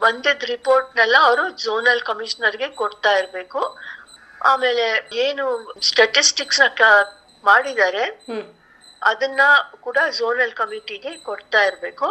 ಬಂದಿದ್ 0.00 0.44
ರಿಪೋರ್ಟ್ನೆಲ್ಲ 0.44 1.16
ಅವರು 1.28 1.44
ಝೋನಲ್ 1.64 2.02
ಕಮಿಷನರ್ಗೆ 2.08 2.68
ಕೊಡ್ತಾ 2.80 3.12
ಇರ್ಬೇಕು. 3.18 3.60
ಆಮೇಲೆ 4.50 4.86
ಏನು 5.26 5.44
ಸ್ಟಾಟಿಸ್ಟಿಕ್ಸ್ನ 5.90 6.66
ಮಾಡಿದ್ದಾರೆ 7.44 8.04
ಅದನ್ನ 9.02 9.40
ಕೂಡ 9.80 9.98
ಝೋನಲ್ 10.18 10.54
ಕಮಿಟಿಗೆ 10.60 11.12
ಕೊಡ್ತಾ 11.28 11.60
ಇರ್ಬೇಕು. 11.64 12.08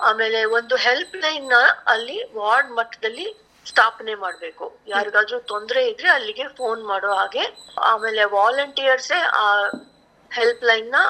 ಆಮೇಲೆ 0.00 0.40
ಒಂದು 0.58 0.74
ಹೆಲ್ಪ್ 0.76 1.16
ಲೈನ್ನ 1.24 1.56
ಅಲ್ಲಿ 1.86 2.18
ವಾರ್ಡ್ 2.38 2.70
ಮಟ್ಟದಲ್ಲಿ 2.78 3.26
ಸ್ಥಾಪನೆ 3.70 4.14
ಮಾಡ್ಬೇಕು. 4.24 4.66
ಯಾರಿಗಾದ್ರೂ 4.88 5.38
ತೊಂದರೆ 5.52 5.80
ಇದ್ರೆ 5.90 6.08
ಅಲ್ಲಿಗೆ 6.08 6.44
ಫೋನ್ 6.58 6.82
ಮಾಡೋ 6.90 7.10
ಹಾಗೆ. 7.20 7.44
ಆಮೇಲೆ 7.90 8.24
ವಾಲಂಟಿಯರ್ಸ್ 8.36 9.12
ಆ 9.42 9.46
ಹೆಲ್ಪ್ 10.30 10.64
ಲೈನ್ನ 10.64 11.00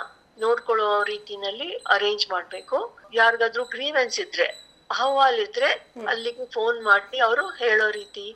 ನೋಡ್ಕೊಳ್ಳೋ 0.41 0.91
ರೀತಿನಲ್ಲಿ 1.12 1.69
ಅರೇಂಜ್ 1.95 2.25
ಮಾಡ್ಬೇಕು. 2.31 2.79
ಯಾರಿಗಾದ್ರೂ 3.15 3.65
ಗ್ರೀವೆನ್ಸ್ 3.75 4.19
ಇದ್ರೆ 4.25 4.47
ಅಹವಾಲ್ 4.91 5.38
ಇದ್ರೆ 5.47 5.71
ಅಲ್ಲಿಗೆ 6.09 6.45
ಫೋನ್ 6.55 6.79
ಮಾಡಿ 6.85 7.19
ಅವರು 7.19 7.45
ಹೇಳೋ 7.62 7.87
ರೀತಿ 7.91 8.27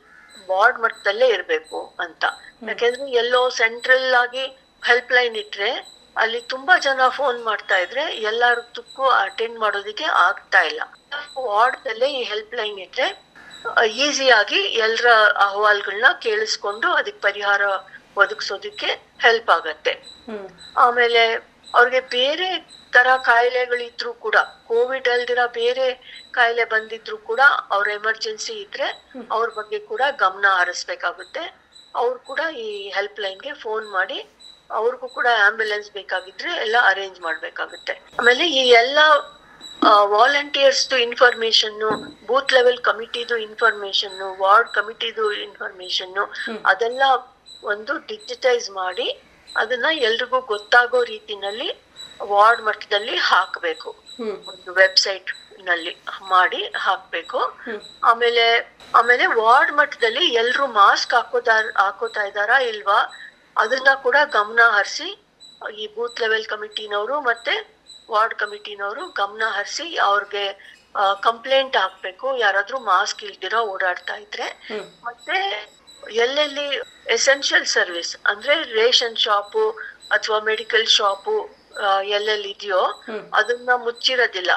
ವಾರ್ಡ್ 0.49 0.79
ಮಟ್ಟದಲ್ಲೇ 0.83 1.27
ಇರ್ಬೇಕು 1.27 1.79
ಅಂತ. 1.99 2.23
ಯಾಕೆಂದ್ರೆ 2.69 3.05
ಎಲ್ಲೋ 3.21 3.41
ಸೆಂಟ್ರಲ್ 3.61 4.09
ಆಗಿ 4.23 4.45
ಹೆಲ್ಪ್ 4.83 5.11
ಲೈನ್ 5.11 5.37
ಇಟ್ರೆ 5.43 5.71
ಅಲ್ಲಿ 6.21 6.39
ತುಂಬಾ 6.53 6.73
ಜನ 6.77 7.07
ಫೋನ್ 7.17 7.39
ಮಾಡ್ತಾ 7.43 7.77
ಇದ್ರೆ 7.77 8.03
ಎಲ್ಲದಕ್ಕೂ 8.29 9.05
ಅಟೆಂಡ್ 9.23 9.57
ಮಾಡೋದಕ್ಕೆ 9.59 10.07
ಆಗ್ತಾ 10.25 10.61
ಇಲ್ಲ. 10.69 10.81
ವಾರ್ಡ್ 11.47 11.77
ದಲ್ಲೇ 11.85 12.09
ಈ 12.19 12.21
ಹೆಲ್ಪ್ 12.31 12.53
ಲೈನ್ 12.59 12.79
ಇಟ್ರೆ 12.79 13.07
ಈಸಿಯಾಗಿ 14.03 14.59
ಎಲ್ಲರ 14.85 15.09
ಅಹವಾಲ್ಗಳನ್ನ 15.45 16.09
ಕೇಳಿಸ್ಕೊಂಡು 16.25 16.87
ಅದಕ್ಕೆ 16.99 17.21
ಪರಿಹಾರ 17.27 17.63
ಒದಗಿಸೋದಕ್ಕೆ 18.21 18.89
ಹೆಲ್ಪ್ 19.25 19.49
ಆಗತ್ತೆ. 19.57 19.93
ಆಮೇಲೆ 20.85 21.23
ಅವ್ರಿಗೆ 21.73 22.01
ಬೇರೆ 22.17 22.49
ತರ 22.95 23.09
ಕಾಯಿಲೆಗಳಿದ್ರು 23.29 24.11
ಕೂಡ 24.25 24.37
ಕೋವಿಡ್ 24.69 25.07
ಅಲ್ದಿರ 25.13 25.41
ಬೇರೆ 25.59 25.87
ಕಾಯಿಲೆ 26.37 26.65
ಬಂದಿದ್ರು 26.73 27.17
ಕೂಡ 27.29 27.41
ಅವ್ರ 27.75 27.87
ಎಮರ್ಜೆನ್ಸಿ 27.99 28.53
ಇದ್ರೆ 28.63 28.87
ಅವ್ರ 29.35 29.47
ಬಗ್ಗೆ 29.59 29.79
ಕೂಡ 29.91 30.01
ಗಮನ 30.23 30.45
ಹರಿಸ್ಬೇಕಾಗುತ್ತೆ. 30.59 31.43
ಅವ್ರು 32.01 32.19
ಕೂಡ 32.29 32.41
ಈ 32.65 32.67
ಹೆಲ್ಪ್ 32.97 33.21
ಲೈನ್ಗೆ 33.23 33.53
ಫೋನ್ 33.63 33.87
ಮಾಡಿ 33.97 34.19
ಅವ್ರಿಗೂ 34.79 35.07
ಕೂಡ 35.17 35.27
ಆಂಬ್ಯುಲೆನ್ಸ್ 35.47 35.89
ಬೇಕಾಗಿದ್ರೆ 35.97 36.51
ಎಲ್ಲ 36.65 36.77
ಅರೇಂಜ್ 36.91 37.17
ಮಾಡ್ಬೇಕಾಗುತ್ತೆ. 37.25 37.93
ಆಮೇಲೆ 38.19 38.45
ಈ 38.59 38.63
ಎಲ್ಲ 38.81 38.99
ವಾಲಂಟಿಯರ್ಸ್ 40.13 40.83
ಇನ್ಫಾರ್ಮೇಶನ್ 41.05 41.79
ಬೂತ್ 42.25 42.53
ಲೆವೆಲ್ 42.53 42.79
ಕಮಿಟಿದು 42.79 43.35
ಇನ್ಫಾರ್ಮೇಶನ್ 43.37 44.17
ವಾರ್ಡ್ 44.41 44.69
ಕಮಿಟಿದು 44.69 45.25
ಇನ್ಫಾರ್ಮೇಶನ್ 45.45 46.17
ಅದೆಲ್ಲ 46.65 47.03
ಒಂದು 47.63 47.93
ಡಿಜಿಟೈಸ್ 48.07 48.71
ಮಾಡಿ 48.71 49.07
ಅದನ್ನ 49.55 49.87
ಎಲ್ರಿಗೂ 50.07 50.39
ಗೊತ್ತಾಗೋ 50.41 51.03
ರೀತಿನಲ್ಲಿ 51.03 51.69
ವಾರ್ಡ್ 52.31 52.61
ಮಟ್ಟದಲ್ಲಿ 52.61 53.15
ಹಾಕಬೇಕು. 53.29 53.89
ಒಂದು 54.51 54.73
ವೆಬ್ಸೈಟ್ನಲ್ಲಿ 54.73 55.93
ಮಾಡಿ 56.29 56.61
ಹಾಕ್ಬೇಕು. 56.77 57.39
ಆಮೇಲೆ 58.03 58.45
ಆಮೇಲೆ 58.93 59.25
ವಾರ್ಡ್ 59.39 59.73
ಮಟ್ಟದಲ್ಲಿ 59.73 60.25
ಎಲ್ರು 60.33 60.67
ಮಾಸ್ಕ್ 60.67 61.13
ಹಾಕೋತಾ 61.13 61.55
ಹಾಕೋತಾ 61.75 62.23
ಇದಾರಾ 62.23 62.57
ಇಲ್ವಾ 62.71 62.99
ಅದನ್ನ 63.55 63.93
ಕೂಡ 64.03 64.17
ಗಮನ 64.31 64.59
ಹರಿಸಿ 64.69 65.09
ಈ 65.79 65.87
ಬೂತ್ 65.95 66.21
ಲೆವೆಲ್ 66.21 66.45
ಕಮಿಟಿನವರು 66.45 67.21
ಮತ್ತೆ 67.21 67.53
ವಾರ್ಡ್ 68.11 68.35
ಕಮಿಟಿನವರು 68.41 69.03
ಗಮನ 69.19 69.43
ಹರಿಸಿ 69.57 69.87
ಅವ್ರಿಗೆ 70.07 70.45
ಕಂಪ್ಲೇಂಟ್ 71.27 71.75
ಹಾಕ್ಬೇಕು 71.81 72.27
ಯಾರಾದ್ರೂ 72.43 72.77
ಮಾಸ್ಕ್ 72.91 73.21
ಇಲ್ದಿರೋ 73.29 73.61
ಓಡಾಡ್ತಾ 73.73 74.15
ಇದ್ರೆ. 74.25 74.47
ಮತ್ತೆ 75.07 75.37
ಎಲ್ಲೆಲ್ಲಿ 76.23 76.67
ಎಸೆನ್ಷಿಯಲ್ 77.17 77.67
ಸರ್ವಿಸ್ 77.75 78.13
ಅಂದ್ರೆ 78.31 78.55
ರೇಷನ್ 78.79 79.17
ಶಾಪು 79.25 79.65
ಅಥವಾ 80.15 80.39
ಮೆಡಿಕಲ್ 80.49 80.87
ಶಾಪು 80.97 81.35
ಎಲ್ಲೆಲ್ಲಿ 82.17 82.49
ಇದೆಯೋ 82.55 82.81
ಅದನ್ನ 83.39 83.71
ಮುಚ್ಚಿರೋದಿಲ್ಲ. 83.85 84.51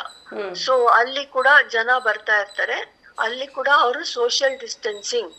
ಸೊ 0.65 0.73
ಅಲ್ಲಿ 0.99 1.25
ಕೂಡ 1.37 1.49
ಜನ 1.75 1.91
ಬರ್ತಾ 2.07 2.37
ಇರ್ತಾರೆ. 2.43 2.79
ಅಲ್ಲಿ 3.25 3.47
ಕೂಡ 3.59 3.69
ಅವರು 3.85 4.01
ಸೋಷಿಯಲ್ 4.17 4.57
ಡಿಸ್ಟೆನ್ಸಿಂಗ್ 4.65 5.33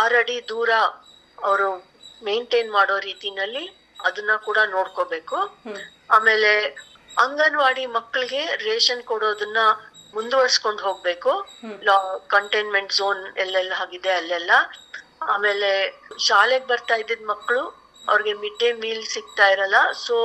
ಆರಡಿ 0.00 0.36
ದೂರ 0.48 0.70
ಅವರು 1.38 1.70
ಮೇಂಟೈನ್ 2.28 2.70
ಮಾಡೋ 2.76 2.98
ರೀತಿನಲ್ಲಿ 3.08 3.64
ಅದನ್ನ 4.06 4.32
ಕೂಡ 4.46 4.58
ನೋಡ್ಕೋಬೇಕು. 4.74 5.38
ಆಮೇಲೆ 6.16 6.52
ಅಂಗನವಾಡಿ 7.22 7.84
ಮಕ್ಕಳಿಗೆ 7.96 8.42
ರೇಷನ್ 8.66 9.02
ಕೊಡೋದನ್ನ 9.10 9.60
ಮುಂದುವರ್ಸ್ಕೊಂಡು 10.16 10.82
ಹೋಗ್ಬೇಕು. 10.86 11.32
ಕಂಟೈನ್ಮೆಂಟ್ 12.34 12.94
ಝೋನ್ 12.98 13.22
ಎಲ್ಲೆಲ್ಲ 13.44 13.72
ಆಗಿದೆ 13.84 14.12
ಅಲ್ಲೆಲ್ಲ. 14.20 14.52
ಆಮೇಲೆ 15.32 15.70
ಶಾಲೆಗೆ 16.28 16.66
ಬರ್ತಾ 16.72 16.96
ಇದ್ದಿದ್ 17.02 17.28
ಮಕ್ಕಳು 17.32 17.62
ಅವ್ರಿಗೆ 18.10 18.32
ಮಿಡ್ 18.42 18.58
ಡೇ 18.62 18.68
ಮೀಲ್ 18.82 19.04
ಸಿಗ್ತಾ 19.14 19.46
ಇರಲ್ಲ. 19.54 19.78
ಸೊ 20.06 20.16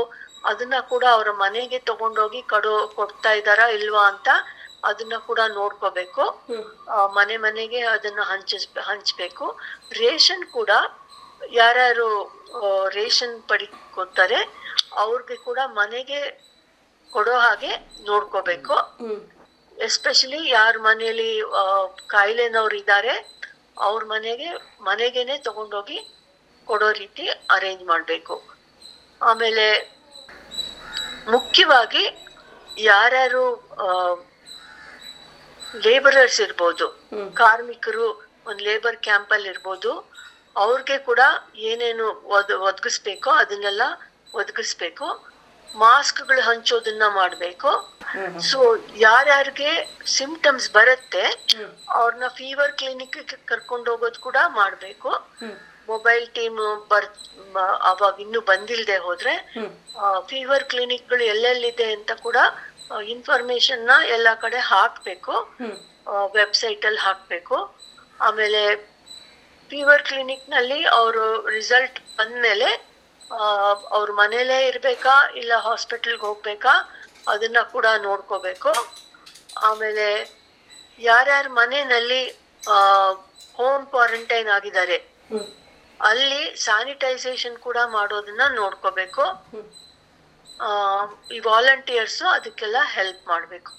ಅದನ್ನ 0.50 0.76
ಕೂಡ 0.92 1.04
ಅವರ 1.16 1.30
ಮನೆಗೆ 1.44 1.78
ತಗೊಂಡೋಗಿ 1.90 2.42
ಕಡೋ 2.54 2.74
ಕೊಡ್ತಾ 2.98 3.32
ಇದಾರಾ 3.40 3.66
ಇಲ್ವಾ 3.78 4.04
ಅಂತ 4.12 4.30
ಅದನ್ನ 4.90 5.16
ಕೂಡ 5.30 5.40
ನೋಡ್ಕೋಬೇಕು. 5.58 6.24
ಮನೆ 7.18 7.36
ಮನೆಗೆ 7.46 7.82
ಅದನ್ನ 7.96 8.22
ಹಂಚಿಸ್ 8.32 8.68
ಹಂಚ್ಬೇಕು. 8.90 9.48
ರೇಷನ್ 10.02 10.46
ಕೂಡ 10.58 10.72
ಯಾರ್ಯಾರು 11.60 12.08
ರೇಷನ್ 12.98 13.36
ಪಡಿಕೊತಾರೆ 13.50 14.40
ಅವ್ರಿಗೆ 15.04 15.38
ಕೂಡ 15.48 15.60
ಮನೆಗೆ 15.82 16.20
ಕೊಡೋ 17.16 17.36
ಹಾಗೆ 17.46 17.72
ನೋಡ್ಕೋಬೇಕು. 18.10 18.76
ಎಸ್ಪೆಷಲಿ 19.88 20.42
ಯಾರ 20.58 20.74
ಮನೆಯಲ್ಲಿ 20.88 21.32
ಕಾಯಿಲೆನವ್ರು 22.14 22.76
ಇದ್ದಾರೆ 22.82 23.14
ಅವ್ರ 23.88 24.02
ಮನೆಗೆ 24.14 24.50
ಮನೆಗೇನೆ 24.90 25.36
ತಗೊಂಡೋಗಿ 25.48 26.00
ಕೊಡೋ 26.70 26.90
ರೀತಿ 27.02 27.26
ಅರೇಂಜ್ 27.56 27.84
ಮಾಡ್ಬೇಕು. 27.92 28.36
ಆಮೇಲೆ 29.30 29.66
ಮುಖ್ಯವಾಗಿ 31.36 32.04
ಯಾರ್ಯಾರು 32.90 33.44
ಲೇಬರರ್ಸ್ 35.86 36.40
ಇರ್ಬೋದು. 36.46 36.86
ಕಾರ್ಮಿಕರು 37.42 38.08
ಒಂದು 38.50 38.62
ಲೇಬರ್ 38.68 38.98
ಕ್ಯಾಂಪ್ 39.08 39.34
ಅಲ್ಲಿ 39.36 39.50
ಇರ್ಬೋದು 39.54 39.92
ಅವ್ರಿಗೆ 40.64 40.96
ಕೂಡ 41.10 41.22
ಏನೇನು 41.72 42.08
ಒದ್ 42.38 42.54
ಒದಗಿಸ್ಬೇಕೋ 42.70 43.32
ಅದನ್ನೆಲ್ಲ 43.42 43.84
ಒದಗಿಸ್ಬೇಕು. 44.40 45.08
ಮಾಸ್ಕ್ಗಳು 45.84 46.42
ಹಂಚೋದನ್ನ 46.42 47.06
ಮಾಡ್ಬೇಕು. 47.20 47.72
ಸೊ 48.50 48.60
ಯಾರ್ಯಾರಿಗೆ 48.98 49.72
ಸಿಂಪ್ಟಮ್ಸ್ 50.18 50.68
ಬರುತ್ತೆ 50.72 51.24
ಅವ್ರನ್ನ 52.00 52.28
ಫೀವರ್ 52.40 52.74
ಕ್ಲಿನಿಕ್ 52.80 53.20
ಕರ್ಕೊಂಡು 53.46 53.92
ಹೋಗೋದು 53.92 54.20
ಕೂಡ 54.20 54.38
ಮಾಡ್ಬೇಕು. 54.60 55.12
ಮೊಬೈಲ್ 55.90 56.26
ಟೀಮ್ 56.38 56.60
ಬರ್ 56.92 57.08
ಅವಾಗ 57.92 58.14
ಇನ್ನು 58.20 58.42
ಬಂದಿಲ್ದೆ 58.52 58.98
ಹೋದ್ರೆ 58.98 59.34
ಫೀವರ್ 60.30 60.30
ಫೀವರ್ 60.30 60.66
ಕ್ಲಿನಿಕ್ಗಳು 60.74 61.24
ಎಲ್ಲೆಲ್ಲಿದೆ 61.34 61.88
ಅಂತ 61.94 62.12
ಕೂಡ 62.12 62.38
ಇನ್ಫಾರ್ಮೇಶನ್ನ 63.16 63.92
ಎಲ್ಲಾ 64.16 64.34
ಕಡೆ 64.36 64.60
ಹಾಕ್ಬೇಕು. 64.74 65.34
ವೆಬ್ಸೈಟ್ 66.40 66.86
ಅಲ್ಲಿ 66.86 67.02
ಹಾಕ್ಬೇಕು. 67.08 67.58
ಆಮೇಲೆ 68.28 68.62
ಫೀವರ್ 69.70 70.04
ಕ್ಲಿನಿಕ್ನಲ್ಲಿ 70.04 70.80
ಅವರು 71.00 71.26
ರಿಸಲ್ಟ್ 71.58 72.00
ಬಂದ್ಮೇಲೆ 72.18 72.70
ಅವ್ರ 73.98 74.10
ಮನೇಲೇ 74.22 74.58
ಇರ್ಬೇಕಾ 74.68 75.14
ಇಲ್ಲ 75.42 75.54
ಹಾಸ್ಪಿಟಲ್ಗೆ 75.68 76.26
ಹೋಗ್ಬೇಕಾ? 76.28 76.74
ಅದನ್ನ 77.34 77.60
ಕೂಡ 77.74 77.88
ನೋಡ್ಕೋಬೇಕು. 78.08 78.72
ಆಮೇಲೆ 79.70 80.08
ಯಾರ್ಯಾರ 81.00 81.46
ಮನೆಯಲ್ಲಿ 81.62 82.22
ಹೋಮ್ 83.60 83.86
ಕ್ವಾರಂಟೈನ್ 83.94 84.50
ಆಗಿದ್ದಾರೆ 84.58 84.98
ಅಲ್ಲಿ 86.00 86.42
ಸ್ಯಾನಿಟೈಸೇಷನ್ 86.66 87.58
ಕೂಡ 87.68 87.78
ಮಾಡೋದನ್ನ 87.98 88.44
ನೋಡ್ಕೋಬೇಕು. 88.56 89.24
ಈ 91.36 91.40
ವಾಲಂಟಿಯರ್ಸ್ 91.48 92.22
ಅದಕ್ಕೆಲ್ಲ 92.38 92.80
ಹೆಲ್ಪ್ 92.96 93.24
ಮಾಡ್ಬೇಕು. 93.28 93.74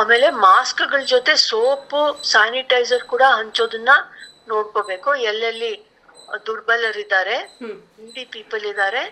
ಆಮೇಲೆ 0.00 0.26
ಮಾಸ್ಕ್ಗಳ 0.46 1.02
ಜೊತೆ 1.14 1.32
ಸೋಪು 1.50 2.00
ಸ್ಯಾನಿಟೈಸರ್ 2.32 3.04
ಕೂಡ 3.12 3.22
ಹಂಚೋದನ್ನ 3.38 3.94
ನೋಡ್ಕೋಬೇಕು. 4.48 5.10
ಎಲ್ಲೆಲ್ಲಿ 5.30 5.72
ದುರ್ಬಲರಿದ್ದಾರೆ. 6.46 7.36
ಹಿಂದಿ 7.98 8.24
ಪೀಪಲ್ 8.34 8.64
ಇದ್ದಾರೆ. 8.72 9.02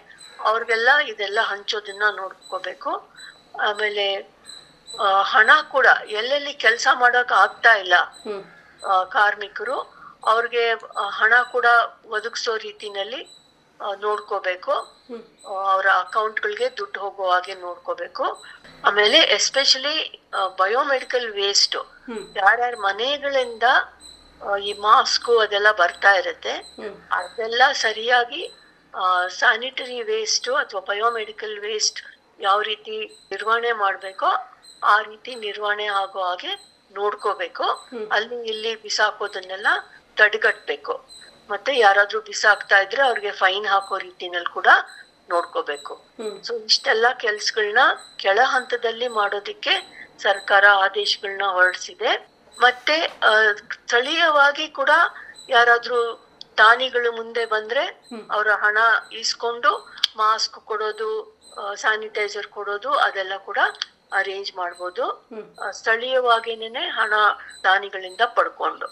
ಅವ್ರಿಗೆಲ್ಲ 0.49 0.91
ಇದೆಲ್ಲ 1.13 1.41
ಹಂಚೋದನ್ನ 1.51 2.05
ನೋಡ್ಕೋಬೇಕು. 2.21 2.91
ಆಮೇಲೆ 3.69 4.07
ಹಣ 5.33 5.51
ಕೂಡ 5.75 5.87
ಎಲ್ಲೆಲ್ಲಿ 6.21 6.53
ಕೆಲಸ 6.65 6.89
ಮಾಡಕ್ 7.03 7.33
ಆಗ್ತಾ 7.43 7.73
ಇಲ್ಲ 7.83 7.95
ಕಾರ್ಮಿಕರು 9.17 9.79
ಅವ್ರಿಗೆ 10.31 10.63
ಹಣ 11.19 11.35
ಕೂಡ 11.55 11.67
ಒದಗಿಸೋ 12.17 12.53
ರೀತಿನಲ್ಲಿ 12.67 13.21
ನೋಡ್ಕೋಬೇಕು. 14.05 14.75
ಅವರ 15.73 15.89
ಅಕೌಂಟ್ಗಳಿಗೆ 16.05 16.69
ದುಡ್ಡು 16.79 16.99
ಹೋಗೋ 17.05 17.27
ಹಾಗೆ 17.33 17.55
ನೋಡ್ಕೋಬೇಕು. 17.67 18.25
ಆಮೇಲೆ 18.89 19.19
ಎಸ್ಪೆಷಲಿ 19.39 19.97
ಬಯೋಮೆಡಿಕಲ್ 20.61 21.29
ವೇಸ್ಟ್ 21.41 21.77
ಯಾರ್ಯಾರ 22.41 22.75
ಮನೆಗಳಿಂದ 22.89 23.67
ಈ 24.69 24.73
ಮಾಸ್ಕ್ 24.87 25.31
ಅದೆಲ್ಲ 25.45 25.71
ಬರ್ತಾ 25.81 26.13
ಇರುತ್ತೆ. 26.21 26.55
ಅದೆಲ್ಲ 27.19 27.63
ಸರಿಯಾಗಿ 27.85 28.43
ಸ್ಯಾನಿಟರಿ 29.39 29.99
ವೇಸ್ಟ್ 30.11 30.49
ಅಥವಾ 30.63 30.81
ಬಯೋಮೆಡಿಕಲ್ 30.91 31.57
ವೇಸ್ಟ್ 31.67 32.01
ಯಾವ 32.41 32.59
ರೀತಿ 32.71 32.97
ನಿರ್ವಹಣೆ 33.33 33.73
ಮಾಡ್ಬೇಕೋ 33.85 34.31
ಆ 34.93 34.97
ರೀತಿ 35.11 35.33
ನಿರ್ವಹಣೆ 35.47 35.87
ಆಗೋ 36.03 36.21
ಹಾಗೆ 36.29 36.53
ನೋಡ್ಕೋಬೇಕು. 36.97 37.67
ಅಲ್ಲಿ 38.17 38.37
ಇಲ್ಲಿ 38.53 38.73
ಬಿಸಾಕೋದನ್ನೆಲ್ಲ 38.85 39.69
ತಡೆಗಟ್ಬೇಕು. 40.17 40.95
ಮತ್ತೆ 41.51 41.73
ಯಾರಾದ್ರೂ 41.79 42.19
ಬಿಸಾಕ್ತಾ 42.31 42.79
ಇದ್ರೆ 42.85 43.03
ಅವ್ರಿಗೆ 43.09 43.31
ಫೈನ್ 43.43 43.67
ಹಾಕೋ 43.67 43.99
ರೀತಿನಲ್ಲಿ 44.07 44.51
ಕೂಡ 44.57 44.71
ನೋಡ್ಕೋಬೇಕು. 45.33 45.95
ಸೊ 46.47 46.53
ಇಷ್ಟೆಲ್ಲ 46.71 47.07
ಕೆಲ್ಸಗಳನ್ನ 47.25 47.83
ಕೆಳ 48.25 48.39
ಹಂತದಲ್ಲಿ 48.55 49.09
ಮಾಡೋದಿಕ್ಕೆ 49.21 49.75
ಸರ್ಕಾರ 50.27 50.65
ಆದೇಶಗಳನ್ನ 50.87 51.47
ಹೊರಡಿಸಿದೆ. 51.57 52.13
ಮತ್ತೆ 52.65 52.97
ಸ್ಥಳೀಯವಾಗಿ 53.61 54.67
ಕೂಡ 54.79 54.93
ಯಾರಾದ್ರೂ 55.57 55.99
ದಾನಿಗಳು 56.61 57.11
ಮುಂದೆ 57.19 57.45
ಬಂದ್ರೆ. 57.55 57.85
ಅವರ 58.35 58.49
ಹಣ 58.65 58.79
ಇಸ್ಕೊಂಡು 59.21 59.73
ಮಾಸ್ಕ್ 60.21 60.59
ಕೊಡೋದು 60.71 61.11
ಸ್ಯಾನಿಟೈಸರ್ 61.83 62.49
ಕೊಡೋದು 62.57 62.91
ಅದೆಲ್ಲ 63.07 63.35
ಕೂಡ 63.49 63.59
ಅರೇಂಜ್ 64.21 64.51
ಮಾಡ್ಬೋದು. 64.57 65.05
ಸ್ಥಳೀಯವಾಗಿನೇ 65.79 66.85
ಹಣ 66.99 67.15
ದಾನಿಗಳಿಂದ 67.67 68.23
ಪಡ್ಕೊಂಡು. 68.39 68.89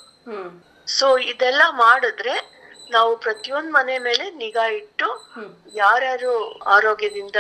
ಸೊ 0.99 1.07
ಇದೆಲ್ಲ 1.33 1.63
ಮಾಡಿದ್ರೆ 1.85 2.35
ನಾವು 2.95 3.13
ಪ್ರತಿಯೊಂದ್ 3.17 3.71
ಮನೆ 3.77 3.95
ಮೇಲೆ 3.99 4.25
ನಿಗಾ 4.43 4.67
ಇಟ್ಟು 4.81 5.09
ಯಾರ್ಯಾರು 5.83 6.33
ಆರೋಗ್ಯದಿಂದ 6.77 7.39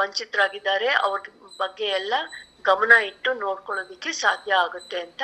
ವಂಚಿತರಾಗಿದ್ದಾರೆ 0.00 0.88
ಅವ್ರ 1.06 1.20
ಬಗ್ಗೆ 1.60 1.86
ಎಲ್ಲ 2.00 2.14
ಗಮನ 2.64 2.92
ಇಟ್ಟು 3.10 3.30
ನೋಡ್ಕೊಳ್ಳೋದಿಕ್ಕೆ 3.44 4.10
ಸಾಧ್ಯ 4.22 4.52
ಆಗುತ್ತೆ 4.64 4.98
ಅಂತ. 5.00 5.22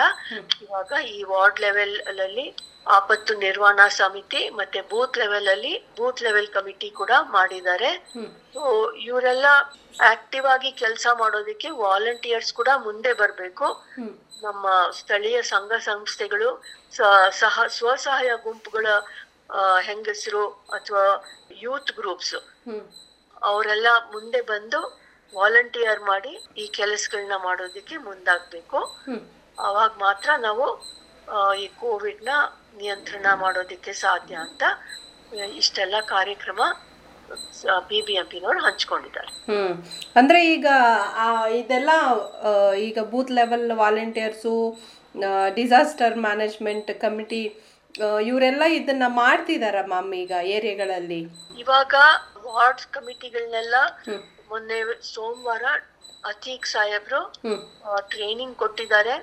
ಇವಾಗ 0.65 0.93
ಈ 1.17 1.19
ವಾರ್ಡ್ 1.33 1.61
ಲೆವೆಲ್ 1.61 1.97
ಅಲ್ಲಿ 2.11 2.47
ಆಪತ್ತು 2.97 3.33
ನಿರ್ವಹಣಾ 3.45 3.87
ಸಮಿತಿ 3.99 4.41
ಮತ್ತೆ 4.59 4.81
ಬೂತ್ 4.91 5.19
ಲೆವೆಲ್ 5.19 5.49
ಅಲ್ಲಿ 5.49 5.73
ಬೂತ್ 5.99 6.23
ಲೆವೆಲ್ 6.23 6.49
ಕಮಿಟಿ 6.57 6.89
ಕೂಡ 6.91 7.13
ಮಾಡಿದ್ದಾರೆ. 7.37 7.91
ಇವರೆಲ್ಲ 9.07 9.47
ಆಕ್ಟಿವ್ 10.13 10.47
ಆಗಿ 10.55 10.71
ಕೆಲಸ 10.83 11.07
ಮಾಡೋದಕ್ಕೆ 11.21 11.71
ವಾಲಂಟಿಯರ್ಸ್ 11.85 12.53
ಕೂಡ 12.53 12.71
ಮುಂದೆ 12.87 13.13
ಬರ್ಬೇಕು. 13.23 13.69
ನಮ್ಮ 14.45 14.67
ಸ್ಥಳೀಯ 14.99 15.39
ಸಂಘ 15.53 15.73
ಸಂಸ್ಥೆಗಳು 15.91 16.51
ಸಹ 17.41 17.67
ಸ್ವಸಹಾಯ 17.79 18.31
ಗುಂಪುಗಳ 18.45 18.87
ಹೆಂಗಸರು 19.89 20.45
ಅಥವಾ 20.77 21.07
ಯೂತ್ 21.63 21.93
ಗ್ರೂಪ್ಸ್ 21.93 22.37
ಅವರೆಲ್ಲ 23.43 23.89
ಮುಂದೆ 24.13 24.41
ಬಂದು 24.53 24.81
ವಾಲಂಟಿಯರ್ 25.35 26.01
ಮಾಡಿ 26.03 26.33
ಈ 26.57 26.67
ಕೆಲಸಗಳನ್ನ 26.73 27.37
ಮಾಡೋದಕ್ಕೆ 27.45 27.97
ಮುಂದಾಗ್ಬೇಕು. 27.99 28.81
ಅವಾಗ 29.59 29.91
ಮಾತ್ರ 29.99 30.31
ನಾವು 30.41 30.67
ಈ 31.59 31.67
ಕೋವಿಡ್ನ 31.81 32.33
ನಿಯಂತ್ರಣ 32.77 33.27
ಮಾಡೋದಕ್ಕೆ 33.35 33.93
ಸಾಧ್ಯ 34.01 34.35
ಅಂತ 34.37 34.63
ಇಷ್ಟೆಲ್ಲ 35.57 36.01
ಕಾರ್ಯಕ್ರಮ 36.07 36.61
ಬಿ 37.89 38.03
ಬಿ 38.03 38.13
ಎಂ 38.13 38.27
ಪಿನವ್ರು 38.27 38.61
ಹಂಚ್ಕೊಂಡಿದ್ದಾರೆ. 38.65 39.31
ಹ್ಮ್. 39.47 39.73
ಅಂದ್ರೆ 40.17 40.45
ಈಗ 40.47 40.67
ಇದೆಲ್ಲ 41.57 41.91
ಈಗ 42.79 42.99
booth 43.05 43.31
level 43.31 43.73
volunteers 43.73 44.55
disaster 45.55 46.17
management 46.17 47.01
committee 47.01 47.43
ಇವರೆಲ್ಲ 48.27 48.63
ಇದನ್ನ 48.71 49.03
ಮಾಡ್ತಿದಾರ 49.17 49.77
ಮ್ಯಾಮ್ 49.87 50.15
ಈಗ 50.15 50.33
ಏರಿಯಾಗಳಲ್ಲಿ? 50.47 51.21
ಇವಾಗ 51.59 51.95
ವಾರ್ಡ್ಸ್ 52.47 52.89
ಕಮಿಟಿಗಳನ್ನೆಲ್ಲ 52.89 53.77
ಮೊನ್ನೆ 54.55 54.79
ಸೋಮವಾರ 55.13 55.65
ಅತೀಕ್ 56.25 56.67
ಸಾಹೇಬ್ರು 56.67 57.21
ಟ್ರೈನಿಂಗ್ 58.11 58.57
ಕೊಟ್ಟಿದ್ದಾರೆ. 58.57 59.15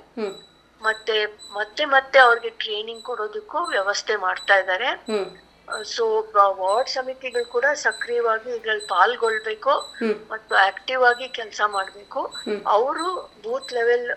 ಮತ್ತೆ 0.82 1.16
ಮತ್ತೆ 1.52 1.84
ಮತ್ತೆ 1.94 2.18
ಅವ್ರಿಗೆ 2.20 2.50
ಟ್ರೈನಿಂಗ್ 2.64 3.04
ಕೊಡೋದಕ್ಕೂ 3.04 3.60
ವ್ಯವಸ್ಥೆ 3.66 4.16
ಮಾಡ್ತಾ 4.26 4.56
ಇದ್ದಾರೆ. 4.56 4.90
ಸೊ 5.94 6.06
ವಾರ್ಡ್ 6.62 6.92
ಸಮಿತಿಗಳು 6.96 7.46
ಕೂಡ 7.56 7.66
ಸಕ್ರಿಯವಾಗಿ 7.86 8.50
ಇದ್ರಲ್ಲಿ 8.58 8.86
ಪಾಲ್ಗೊಳ್ಬೇಕು. 8.94 9.74
ಮತ್ತು 10.32 10.54
ಆಕ್ಟಿವ್ 10.68 11.04
ಆಗಿ 11.12 11.28
ಕೆಲಸ 11.40 11.62
ಮಾಡ್ಬೇಕು. 11.76 12.22
ಅವರು 12.78 13.08
ಬೂತ್ 13.46 13.74
ಲೆವೆಲ್ 13.78 14.08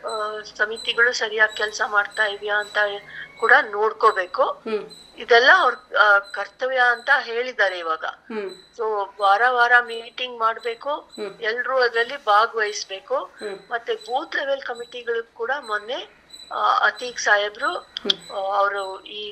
ಸಮಿತಿಗಳು 0.61 1.13
ಸರಿಯಾಗಿ 1.23 1.57
ಕೆಲಸ 1.63 1.83
ಮಾಡ್ತಾ 1.97 2.27
ಇದೆಯಾ 2.35 2.59
ಅಂತ 2.65 2.79
ಕೂಡ 3.43 3.53
ನೋಡ್ಕೋಬೇಕು. 3.77 4.45
ಇದೆಲ್ಲ 5.23 5.51
ಅವ್ರ 5.65 5.75
ಕರ್ತವ್ಯ 6.37 6.83
ಅಂತ 6.95 7.11
ಹೇಳಿದ್ದಾರೆ 7.29 7.77
ಇವಾಗ. 7.85 8.05
ಸೊ 8.77 8.85
ವಾರ 9.23 9.43
ವಾರ 9.57 9.73
ಮೀಟಿಂಗ್ 9.93 10.37
ಮಾಡ್ಬೇಕು. 10.45 10.93
ಎಲ್ರು 11.51 11.77
ಅದರಲ್ಲಿ 11.87 12.19
ಭಾಗವಹಿಸ್ಬೇಕು. 12.33 13.19
ಮತ್ತೆ 13.73 13.95
ಬೂತ್ 14.09 14.37
ಲೆವೆಲ್ 14.41 14.65
ಕಮಿಟಿಗಳು 14.71 15.23
ಕೂಡ 15.41 15.53
ಮೊನ್ನೆ 15.71 16.01
ಅತೀಕ್ 16.89 17.21
ಸಾಹೇಬ್ರು 17.27 17.71
ಅವರು 18.61 18.83
ಈ 19.19 19.23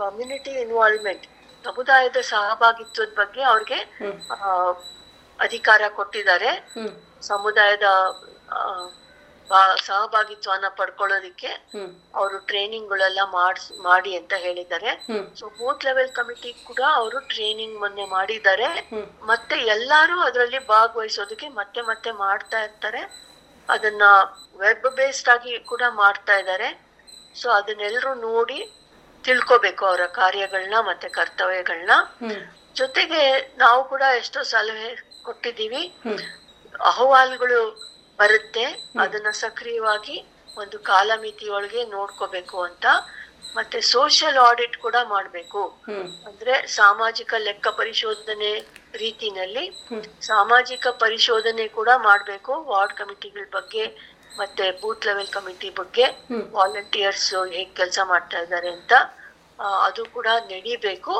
ಕಮ್ಯುನಿಟಿ 0.00 0.52
ಇನ್ವಾಲ್ವ್ಮೆಂಟ್ 0.64 1.26
ಸಮುದಾಯದ 1.66 2.18
ಸಹಭಾಗಿತ್ವದ 2.32 3.12
ಬಗ್ಗೆ 3.20 3.42
ಅವ್ರಿಗೆ 3.52 3.78
ಅಧಿಕಾರ 5.38 5.82
ಕೊಟ್ಟಿದ್ದಾರೆ. 5.98 6.50
ಸಮುದಾಯದ 7.30 7.86
ಸಹಭಾಗಿತ್ವನ 9.86 10.66
ಪಡ್ಕೊಳ್ಳೋದಿಕ್ಕೆ 10.78 11.50
ಅವರು 12.18 12.36
ಟ್ರೈನಿಂಗ್ಗಳೆಲ್ಲ 12.50 13.20
ಮಾಡಿಸ್ 13.38 13.70
ಮಾಡಿ 13.86 14.12
ಅಂತ 14.18 14.34
ಹೇಳಿದ್ದಾರೆ. 14.44 14.90
ಸೊ 15.38 15.44
ಬೂತ್ 15.58 15.86
ಲೆವೆಲ್ 15.88 16.12
ಕಮಿಟಿ 16.18 16.50
ಕೂಡ 16.68 16.82
ಅವರು 16.98 17.18
ಟ್ರೈನಿಂಗ್ 17.32 17.76
ಮೊನ್ನೆ 17.82 18.06
ಮಾಡಿದ್ದಾರೆ. 18.16 18.68
ಮತ್ತೆ 19.30 19.56
ಎಲ್ಲಾರು 19.74 20.16
ಅದರಲ್ಲಿ 20.26 20.60
ಭಾಗವಹಿಸೋದಕ್ಕೆ 20.74 21.48
ಮತ್ತೆ 21.60 21.82
ಮತ್ತೆ 21.90 22.12
ಮಾಡ್ತಾ 22.24 22.60
ಇರ್ತಾರೆ. 22.66 23.02
ಅದನ್ನ 23.68 24.04
ವೆಬ್ 24.62 24.88
ಬೇಸ್ಡ್ 24.98 25.32
ಆಗಿ 25.34 25.52
ಕೂಡ 25.72 25.82
ಮಾಡ್ತಾ 26.02 26.36
ಇದ್ದಾರೆ. 26.42 26.70
ಸೊ 27.40 27.48
ಅದನ್ನೆಲ್ಲರೂ 27.58 28.12
ನೋಡಿ 28.28 28.60
ತಿಳ್ಕೊಬೇಕು 29.24 29.86
ಅವರ 29.86 30.06
ಕಾರ್ಯಗಳನ್ನ 30.06 30.74
ಮತ್ತೆ 30.80 31.08
ಕರ್ತವ್ಯಗಳನ್ನ 31.08 31.94
ಜೊತೆಗೆ 32.74 33.22
ನಾವು 33.58 33.80
ಕೂಡ 33.84 34.02
ಎಷ್ಟೋ 34.16 34.42
ಸಲಹೆ 34.42 34.90
ಕೊಟ್ಟಿದ್ದೀವಿ. 35.24 35.82
ಅಹವಾಲುಗಳು 36.80 37.60
ಬರುತ್ತೆ. 38.18 38.64
ಅದನ್ನ 39.00 39.30
ಸಕ್ರಿಯವಾಗಿ 39.30 40.16
ಒಂದು 40.58 40.78
ಕಾಲಮಿತಿಯೊಳಗೆ 40.78 41.84
ನೋಡ್ಕೋಬೇಕು 41.84 42.62
ಅಂತ. 42.62 42.86
ಮತ್ತೆ 43.56 43.80
ಸೋಷಿಯಲ್ 43.80 44.38
ಆಡಿಟ್ 44.38 44.76
ಕೂಡ 44.76 44.96
ಮಾಡ್ಬೇಕು. 45.08 45.62
ಅಂದ್ರೆ 46.26 46.66
ಸಾಮಾಜಿಕ 46.66 47.34
ಲೆಕ್ಕ 47.38 47.68
ಪರಿಶೋಧನೆ 47.68 48.50
ರೀತಿನಲ್ಲಿ 48.94 49.64
ಸಾಮಾಜಿಕ 50.26 50.86
ಪರಿಶೋಧನೆ 51.00 51.68
ಕೂಡ 51.68 51.88
ಮಾಡ್ಬೇಕು. 51.96 52.52
ವಾರ್ಡ್ 52.64 52.94
ಕಮಿಟಿಗಳ 52.94 53.44
ಬಗ್ಗೆ 53.54 53.84
ಮತ್ತೆ 54.38 54.64
ಬೂತ್ 54.82 55.06
ಲೆವೆಲ್ 55.08 55.30
ಕಮಿಟಿ 55.36 55.70
ಬಗ್ಗೆ 55.80 56.06
ವಾಲಂಟಿಯರ್ಸ್ 56.58 57.28
ಹೇಗ್ 57.56 57.74
ಕೆಲಸ 57.80 57.98
ಮಾಡ್ತಾ 58.12 58.38
ಇದ್ದಾರೆ 58.38 58.70
ಅಂತ 58.78 58.92
ಅದು 59.86 60.02
ಕೂಡ 60.16 60.26
ನಡಿಬೇಕು 60.52 61.14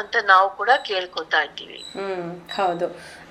ಅಂತ 0.00 0.16
ನಾವು 0.24 0.46
ಕೂಡ 0.58 0.70
ಕೇಳ್ಕೊತಾ 0.88 1.38
ಇದ್ದೀವಿ. 1.46 1.78
ಹ್ಮ್ 1.96 2.28
ಹೌದು. 2.58 2.86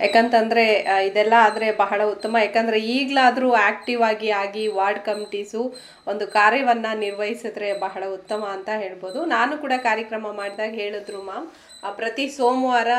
ಯಾಕಂತಂದ್ರೆ 0.06 0.64
ಇದೆಲ್ಲ 1.08 1.36
ಆದ್ರೆ 1.46 1.68
ಬಹಳ 1.84 2.02
ಉತ್ತಮ. 2.14 2.34
ಯಾಕಂದ್ರೆ 2.46 2.80
ಈಗಲಾದ್ರೂ 2.96 3.48
ಆಕ್ಟಿವ್ 3.70 4.02
ಆಗಿ 4.10 4.30
ಆಗಿ 4.42 4.64
ವಾರ್ಡ್ 4.78 5.02
ಕಮಿಟೀಸು 5.08 5.62
ಒಂದು 6.08 6.28
ಕಾರ್ಯವನ್ನ 6.38 6.88
ನಿರ್ವಹಿಸಿದ್ರೆ 7.06 7.70
ಬಹಳ 7.86 8.04
ಉತ್ತಮ 8.18 8.44
ಅಂತ 8.56 8.70
ಹೇಳ್ಬೋದು. 8.84 9.26
ನಾನು 9.36 9.56
ಕೂಡ 9.64 9.74
ಕಾರ್ಯಕ್ರಮ 9.90 10.34
ಮಾಡಿದಾಗ 10.42 10.74
ಹೇಳಿದ್ರು 10.84 11.22
ಮ್ಯಾಮ್ 11.32 11.48
ಪ್ರತಿ 11.84 12.30
ಸೋಮವಾರ 12.30 12.92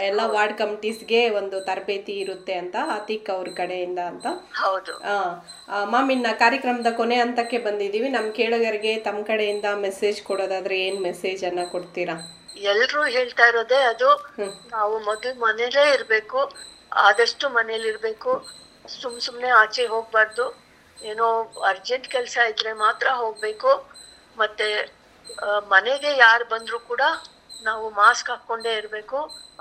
ಎಲ್ಲ 0.00 0.20
ವಾರ್ಡ್ 0.24 0.58
ಕಮಿಟೀಸ್ಗೆ 0.58 1.30
ಒಂದು 1.30 1.60
ತರಬೇತಿ 1.60 2.12
ಇರುತ್ತೆ 2.12 2.52
ಅಂತ 2.52 2.76
ಆತಿಕ್ 2.90 3.30
ಅವ್ರ 3.30 3.48
ಕಡೆಯಿಂದ 3.56 3.98
ಅಂತ. 3.98 4.26
ಹೌದು. 4.60 4.92
ಮ್ಯಾಮ್ 5.90 6.10
ಇನ್ನ 6.10 6.26
ಕಾರ್ಯಕ್ರಮದ 6.38 6.86
ಕೊನೆ 6.96 7.16
ಹಂತಕ್ಕೆ 7.16 7.58
ಬಂದಿದ್ದೀವಿ. 7.58 8.08
ನಮ್ಮ 8.08 8.32
ಕೇಳುಗರಿಗೆ 8.32 8.96
ತಮ್ಮ 8.96 9.22
ಕಡೆಯಿಂದ 9.22 9.64
ಮೆಸೇಜ್ 9.80 10.22
ಕೊಡೋದಾದ್ರೆ 10.22 10.80
ಏನ್ 10.80 11.02
ಮೆಸೇಜ್ 11.02 11.44
ಅನ್ನ 11.44 11.64
ಕೊಡ್ತೀರಾ? 11.70 12.16
ಎಲ್ಲರೂ 12.56 13.02
ಹೇಳ್ತಾ 13.04 13.46
ಇರೋದೇ 13.46 13.74
ಅದು. 13.74 14.10
ನಾವು 14.70 14.98
ಮೊದಲು 14.98 15.40
ಮನೇಲೇ 15.40 15.94
ಇರ್ಬೇಕು. 15.94 16.52
ಆದಷ್ಟು 16.92 17.48
ಮನೇಲಿ 17.48 17.88
ಇರ್ಬೇಕು. 17.88 18.32
ಸುಮ್ 19.02 19.20
ಸುಮ್ನೆ 19.20 19.48
ಆಚೆ 19.48 19.86
ಹೋಗ್ಬಾರ್ದು. 19.86 20.46
ಏನೋ 21.04 21.26
ಅರ್ಜೆಂಟ್ 21.68 22.08
ಕೆಲಸ 22.08 22.38
ಇದ್ರೆ 22.50 22.72
ಮಾತ್ರ 22.72 23.08
ಹೋಗ್ಬೇಕು. 23.08 23.70
ಮತ್ತೆ 24.38 24.68
ಮನೆಗೆ 25.68 26.18
ಯಾರು 26.18 26.44
ಬಂದ್ರು 26.44 26.78
ಕೂಡ 26.78 27.00
ನಾವು 27.68 27.86
ಮಾಸ್ಕ್ 28.00 28.30
ಹಾಕೊಂಡೇ 28.30 28.72
ಇರಬೇಕು 28.80 29.18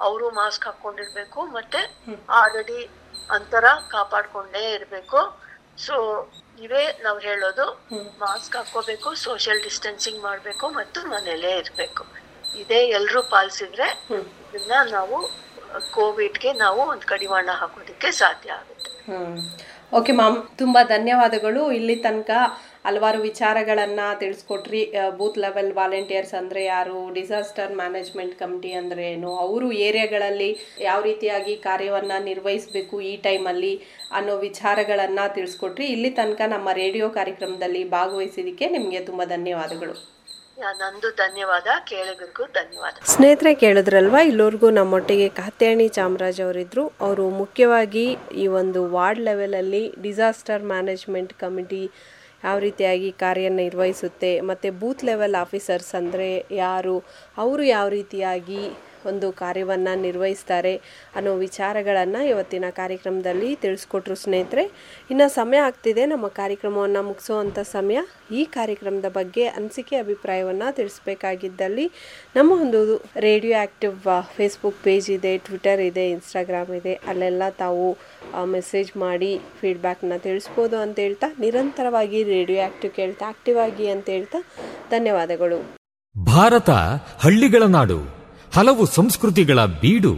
ಅವರು 0.08 0.26
ಮಾಸ್ಕ್ 0.40 0.66
ಹಾಕೊಂಡಿರ್ಬೇಕು 0.70 1.40
ಮತ್ತೆ 1.58 1.82
ಆಲ್ರೆಡಿ 2.40 2.80
ಅಂತರ 3.36 3.66
ಕಾಪಾಡ್ಕೊಂಡೇ 3.94 4.64
ಇರಬೇಕು. 4.78 5.20
ಸೊ 5.86 5.96
ಇವೇ 6.66 6.84
ನಾವು 7.04 7.20
ಹೇಳೋದು 7.28 7.66
ಮಾಸ್ಕ್ 8.24 8.56
ಹಾಕೋಬೇಕು 8.60 9.10
ಸೋಷಿಯಲ್ 9.26 9.62
ಡಿಸ್ಟೆನ್ಸಿಂಗ್ 9.68 10.20
ಮಾಡ್ಬೇಕು 10.28 10.66
ಮತ್ತು 10.80 11.00
ಮನೇಲೇ 11.14 11.52
ಇರ್ಬೇಕು. 11.62 12.04
ಇದೇ 12.62 12.80
ಎಲ್ಲರೂ 12.98 13.22
ಪಾಲಿಸಿದ್ರೆ 13.36 13.88
ಇದನ್ನ 14.56 14.78
ನಾವು 14.98 15.18
ಕೋವಿಡ್ಗೆ 15.96 16.50
ನಾವು 16.64 16.82
ಒಂದು 16.94 17.06
ಕಡಿವಾಣ 17.14 17.50
ಹಾಕೋದಕ್ಕೆ 17.62 18.10
ಸಾಧ್ಯ 18.22 18.58
ಆಗುತ್ತೆ. 18.60 18.90
ಓಕೆ 20.00 20.12
ಮ್ಯಾಮ್ 20.20 20.38
ತುಂಬಾ 20.58 20.82
ಧನ್ಯವಾದಗಳು. 20.96 21.62
ಇಲ್ಲಿ 21.78 21.96
ತನಕ 22.06 22.32
ಹಲವಾರು 22.86 23.20
ವಿಚಾರಗಳನ್ನು 23.22 24.06
ತಿಳಿಸ್ಕೊಟ್ರಿ. 24.22 24.80
ಬೂತ್ 25.18 25.38
ಲೆವೆಲ್ 25.44 25.72
ವಾಲಂಟಿಯರ್ಸ್ 25.80 26.34
ಅಂದ್ರೆ 26.40 26.62
ಯಾರು? 26.66 26.96
ಡಿಸಾಸ್ಟರ್ 27.18 27.74
ಮ್ಯಾನೇಜ್ಮೆಂಟ್ 27.82 28.34
ಕಮಿಟಿ 28.40 28.72
ಅಂದ್ರೆ 28.80 29.04
ಏನು? 29.16 29.32
ಅವರು 29.44 29.68
ಏರಿಯಾಗಳಲ್ಲಿ 29.88 30.48
ಯಾವ 30.88 31.00
ರೀತಿಯಾಗಿ 31.10 31.54
ಕಾರ್ಯವನ್ನ 31.68 32.14
ನಿರ್ವಹಿಸಬೇಕು 32.30 32.96
ಈ 33.10 33.12
ಟೈಮಲ್ಲಿ 33.28 33.74
ಅನ್ನೋ 34.20 34.36
ವಿಚಾರಗಳನ್ನ 34.48 35.20
ತಿಳಿಸ್ಕೊಟ್ರಿ. 35.36 35.88
ಇಲ್ಲಿ 35.96 36.10
ತನಕ 36.20 36.42
ನಮ್ಮ 36.56 36.70
ರೇಡಿಯೋ 36.82 37.10
ಕಾರ್ಯಕ್ರಮದಲ್ಲಿ 37.20 37.84
ಭಾಗವಹಿಸಿದ್ದಕ್ಕೆ 37.98 38.68
ನಿಮಗೆ 38.78 39.02
ತುಂಬಾ 39.10 39.26
ಧನ್ಯವಾದಗಳು. 39.36 39.96
ಯಾ, 40.62 40.72
ನಂದು 40.80 41.10
ಧನ್ಯವಾದ. 41.22 41.68
ಕೇಳಿಗರಿಗೂ 41.92 42.46
ಧನ್ಯವಾದ. 42.58 42.96
ಸ್ನೇಹಿತರೆ 43.14 43.52
ಕೇಳಿದ್ರಲ್ವಾ 43.64 44.22
ಇಲ್ಲೋರ್ಗೂ 44.30 44.70
ನಮ್ಮೊಟ್ಟಿಗೆ 44.80 45.28
ಕಾತ್ಯಾಣಿ 45.42 45.88
ಚಾಮರಾಜ್ 45.98 46.42
ಅವರಿದ್ದರು 46.48 46.84
ಅವರು 47.08 47.26
ಮುಖ್ಯವಾಗಿ 47.42 48.06
ಈ 48.44 48.48
ಒಂದು 48.62 48.82
ವಾರ್ಡ್ 48.96 49.22
ಲೆವೆಲಲ್ಲಿ 49.30 49.84
ಡಿಸಾಸ್ಟರ್ 50.08 50.66
ಮ್ಯಾನೇಜ್ಮೆಂಟ್ 50.74 51.34
ಕಮಿಟಿ 51.44 51.84
ಯಾವ 52.44 52.56
ರೀತಿಯಾಗಿ 52.60 53.10
ಕಾರ್ಯನಿರ್ವಹಿಸುತ್ತೆ 53.18 54.32
ಮತ್ತು 54.42 54.70
ಬೂತ್ 54.80 55.04
ಲೆವೆಲ್ 55.04 55.38
ಆಫೀಸರ್ಸ್ 55.42 55.92
ಅಂದರೆ 55.96 56.30
ಯಾರು 56.58 56.96
ಅವರು 57.38 57.66
ಯಾವ 57.70 57.88
ರೀತಿಯಾಗಿ 57.90 58.64
ಒಂದು 59.10 59.28
ಕಾರ್ಯವನ್ನು 59.42 59.94
ನಿರ್ವಹಿಸ್ತಾರೆ 60.06 60.74
ಅನ್ನೋ 61.18 61.34
ವಿಚಾರಗಳನ್ನು 61.46 62.22
ಇವತ್ತಿನ 62.32 62.66
ಕಾರ್ಯಕ್ರಮದಲ್ಲಿ 62.80 63.50
ತಿಳಿಸ್ಕೊಟ್ರು 63.64 64.18
ಸ್ನೇಹಿತರೆ. 64.24 64.66
ಇನ್ನು 65.12 65.28
ಸಮಯ 65.40 65.60
ಆಗ್ತಿದೆ, 65.68 66.06
ನಮ್ಮ 66.14 66.28
ಕಾರ್ಯಕ್ರಮವನ್ನು 66.42 67.04
ಮುಗಿಸುವಂಥ 67.10 67.60
ಸಮಯ. 67.76 68.00
ಈ 68.40 68.44
ಕಾರ್ಯಕ್ರಮದ 68.58 69.10
ಬಗ್ಗೆ 69.20 69.46
ಅನಿಸಿಕೆ 69.58 69.98
ಅಭಿಪ್ರಾಯವನ್ನು 70.06 70.70
ತಿಳಿಸ್ಬೇಕಾಗಿದ್ದಲ್ಲಿ 70.80 71.86
ನಮ್ಮ 72.38 72.52
ಒಂದು 72.66 72.82
ರೇಡಿಯೋ 73.28 73.56
ಆ್ಯಕ್ಟಿವ್ 73.64 73.98
ಫೇಸ್ಬುಕ್ 74.38 74.80
ಪೇಜ್ 74.88 75.10
ಇದೆ, 75.18 75.34
ಟ್ವಿಟರ್ 75.48 75.84
ಇದೆ, 75.90 76.06
ಇನ್ಸ್ಟಾಗ್ರಾಮ್ 76.16 76.74
ಇದೆ, 76.80 76.94
ಅಲ್ಲೆಲ್ಲ 77.08 77.44
ತಾವು 77.64 77.88
ಮೆಸೇಜ್ 78.56 78.92
ಮಾಡಿ 79.06 79.32
ಫೀಡ್ಬ್ಯಾಕ್ನ 79.62 80.18
ತಿಳಿಸ್ಬೋದು 80.28 80.78
ಅಂತ 80.86 80.98
ಹೇಳ್ತಾ, 81.06 81.30
ನಿರಂತರವಾಗಿ 81.46 82.22
ರೇಡಿಯೋ 82.34 82.62
ಆ್ಯಕ್ಟಿವ್ 82.62 82.94
ಕೇಳ್ತಾ, 83.00 83.26
ಆಕ್ಟಿವ್ 83.34 83.60
ಆಗಿ 83.68 83.88
ಅಂತ 83.96 84.10
ಹೇಳ್ತಾ 84.10 84.42
ಧನ್ಯವಾದಗಳು. 84.92 85.60
ಭಾರತ 86.16 86.70
ಹಳ್ಳಿಗಳ 87.24 87.64
ನಾಡು. 87.78 88.00
ಹಲವು 88.56 88.86
ಸಂಸ್ಕೃತಿಗಳ 88.86 89.66
ಬೀಡು 89.66 90.16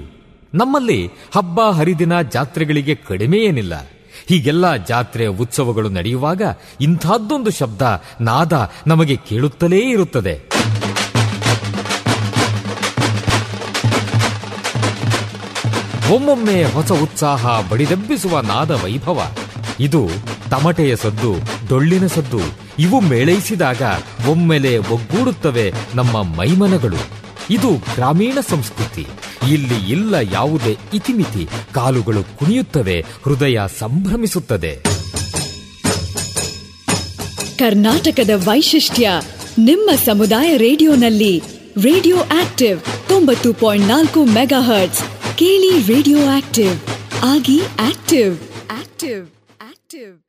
ನಮ್ಮಲ್ಲಿ 0.53 1.09
ಹಬ್ಬ 1.35 1.61
ಹರಿದಿನ 1.61 2.21
ಜಾತ್ರೆಗಳಿಗೆ 2.21 2.95
ಕಡಿಮೆ 2.95 3.37
ಏನಿಲ್ಲ. 3.37 3.89
ಹೀಗೆಲ್ಲ 4.25 4.75
ಜಾತ್ರೆ 4.75 5.27
ಉತ್ಸವಗಳು 5.27 5.89
ನಡೆಯುವಾಗ 5.89 6.41
ಇಂಥದ್ದೊಂದು 6.81 7.51
ಶಬ್ದ 7.51 7.81
ನಾದ 8.21 8.71
ನಮಗೆ 8.87 9.15
ಕೇಳುತ್ತಲೇ 9.15 9.77
ಇರುತ್ತದೆ. 9.77 10.35
ಒಮ್ಮೊಮ್ಮೆ 16.13 16.63
ಹೊಸ 16.63 16.91
ಉತ್ಸಾಹ 16.91 17.69
ಬಡಿದೆಬ್ಬಿಸುವ 17.69 18.39
ನಾದ 18.39 18.71
ವೈಭವ. 18.71 19.31
ಇದು 19.79 20.07
ತಮಟೆಯ 20.51 20.95
ಸದ್ದು, 20.95 21.35
ಡೊಳ್ಳಿನ 21.69 22.07
ಸದ್ದು, 22.07 22.39
ಇವು 22.79 22.99
ಮೇಳೈಸಿದಾಗ 22.99 23.81
ಒಮ್ಮೆಲೆ 24.29 24.77
ಒಗ್ಗೂಡುತ್ತವೆ 24.77 25.73
ನಮ್ಮ 25.95 26.23
ಮೈಮನಗಳು. 26.23 27.22
ಇದು 27.49 27.71
ಗ್ರಾಮೀಣ 27.71 28.37
ಸಂಸ್ಕೃತಿ. 28.49 29.07
ಇಲ್ಲಿ 29.51 29.91
ಇಲ್ಲ 29.91 30.15
ಯಾವುದೇ 30.31 30.77
ಇತಿಮಿತಿ. 30.93 31.47
ಕಾಲುಗಳು 31.73 32.23
ಕುಣಿಯುತ್ತವೆ, 32.23 33.05
ಹೃದಯ 33.23 33.59
ಸಂಭ್ರಮಿಸುತ್ತದೆ. 33.79 34.79
ಕರ್ನಾಟಕದ 37.57 38.29
ವೈಶಿಷ್ಟ್ಯ, 38.35 39.11
ನಿಮ್ಮ 39.57 39.91
ಸಮುದಾಯ 40.05 40.57
ರೇಡಿಯೋನಲ್ಲಿ 40.57 41.43
ರೇಡಿಯೋ 41.81 42.17
ಆಕ್ಟಿವ್ 42.17 43.09
ತೊಂಬತ್ತು 43.09 43.53
ಪಾಯಿಂಟ್ 43.53 43.87
ನಾಲ್ಕು 43.87 44.25
ಮೆಗಾ 44.25 44.61
ಹರ್ಟ್ಸ್ 44.61 45.03
ಕೇಳಿ 45.37 45.93
ರೇಡಿಯೋ 45.93 46.17
ಆಕ್ಟಿವ್. 46.25 46.79
ಆಗಿ 47.23 47.61
ಆಕ್ಟಿವ್. 47.79 48.37
ಆಕ್ಟಿವ್. 48.71 49.27
ಆಕ್ಟಿವ್. 49.61 50.22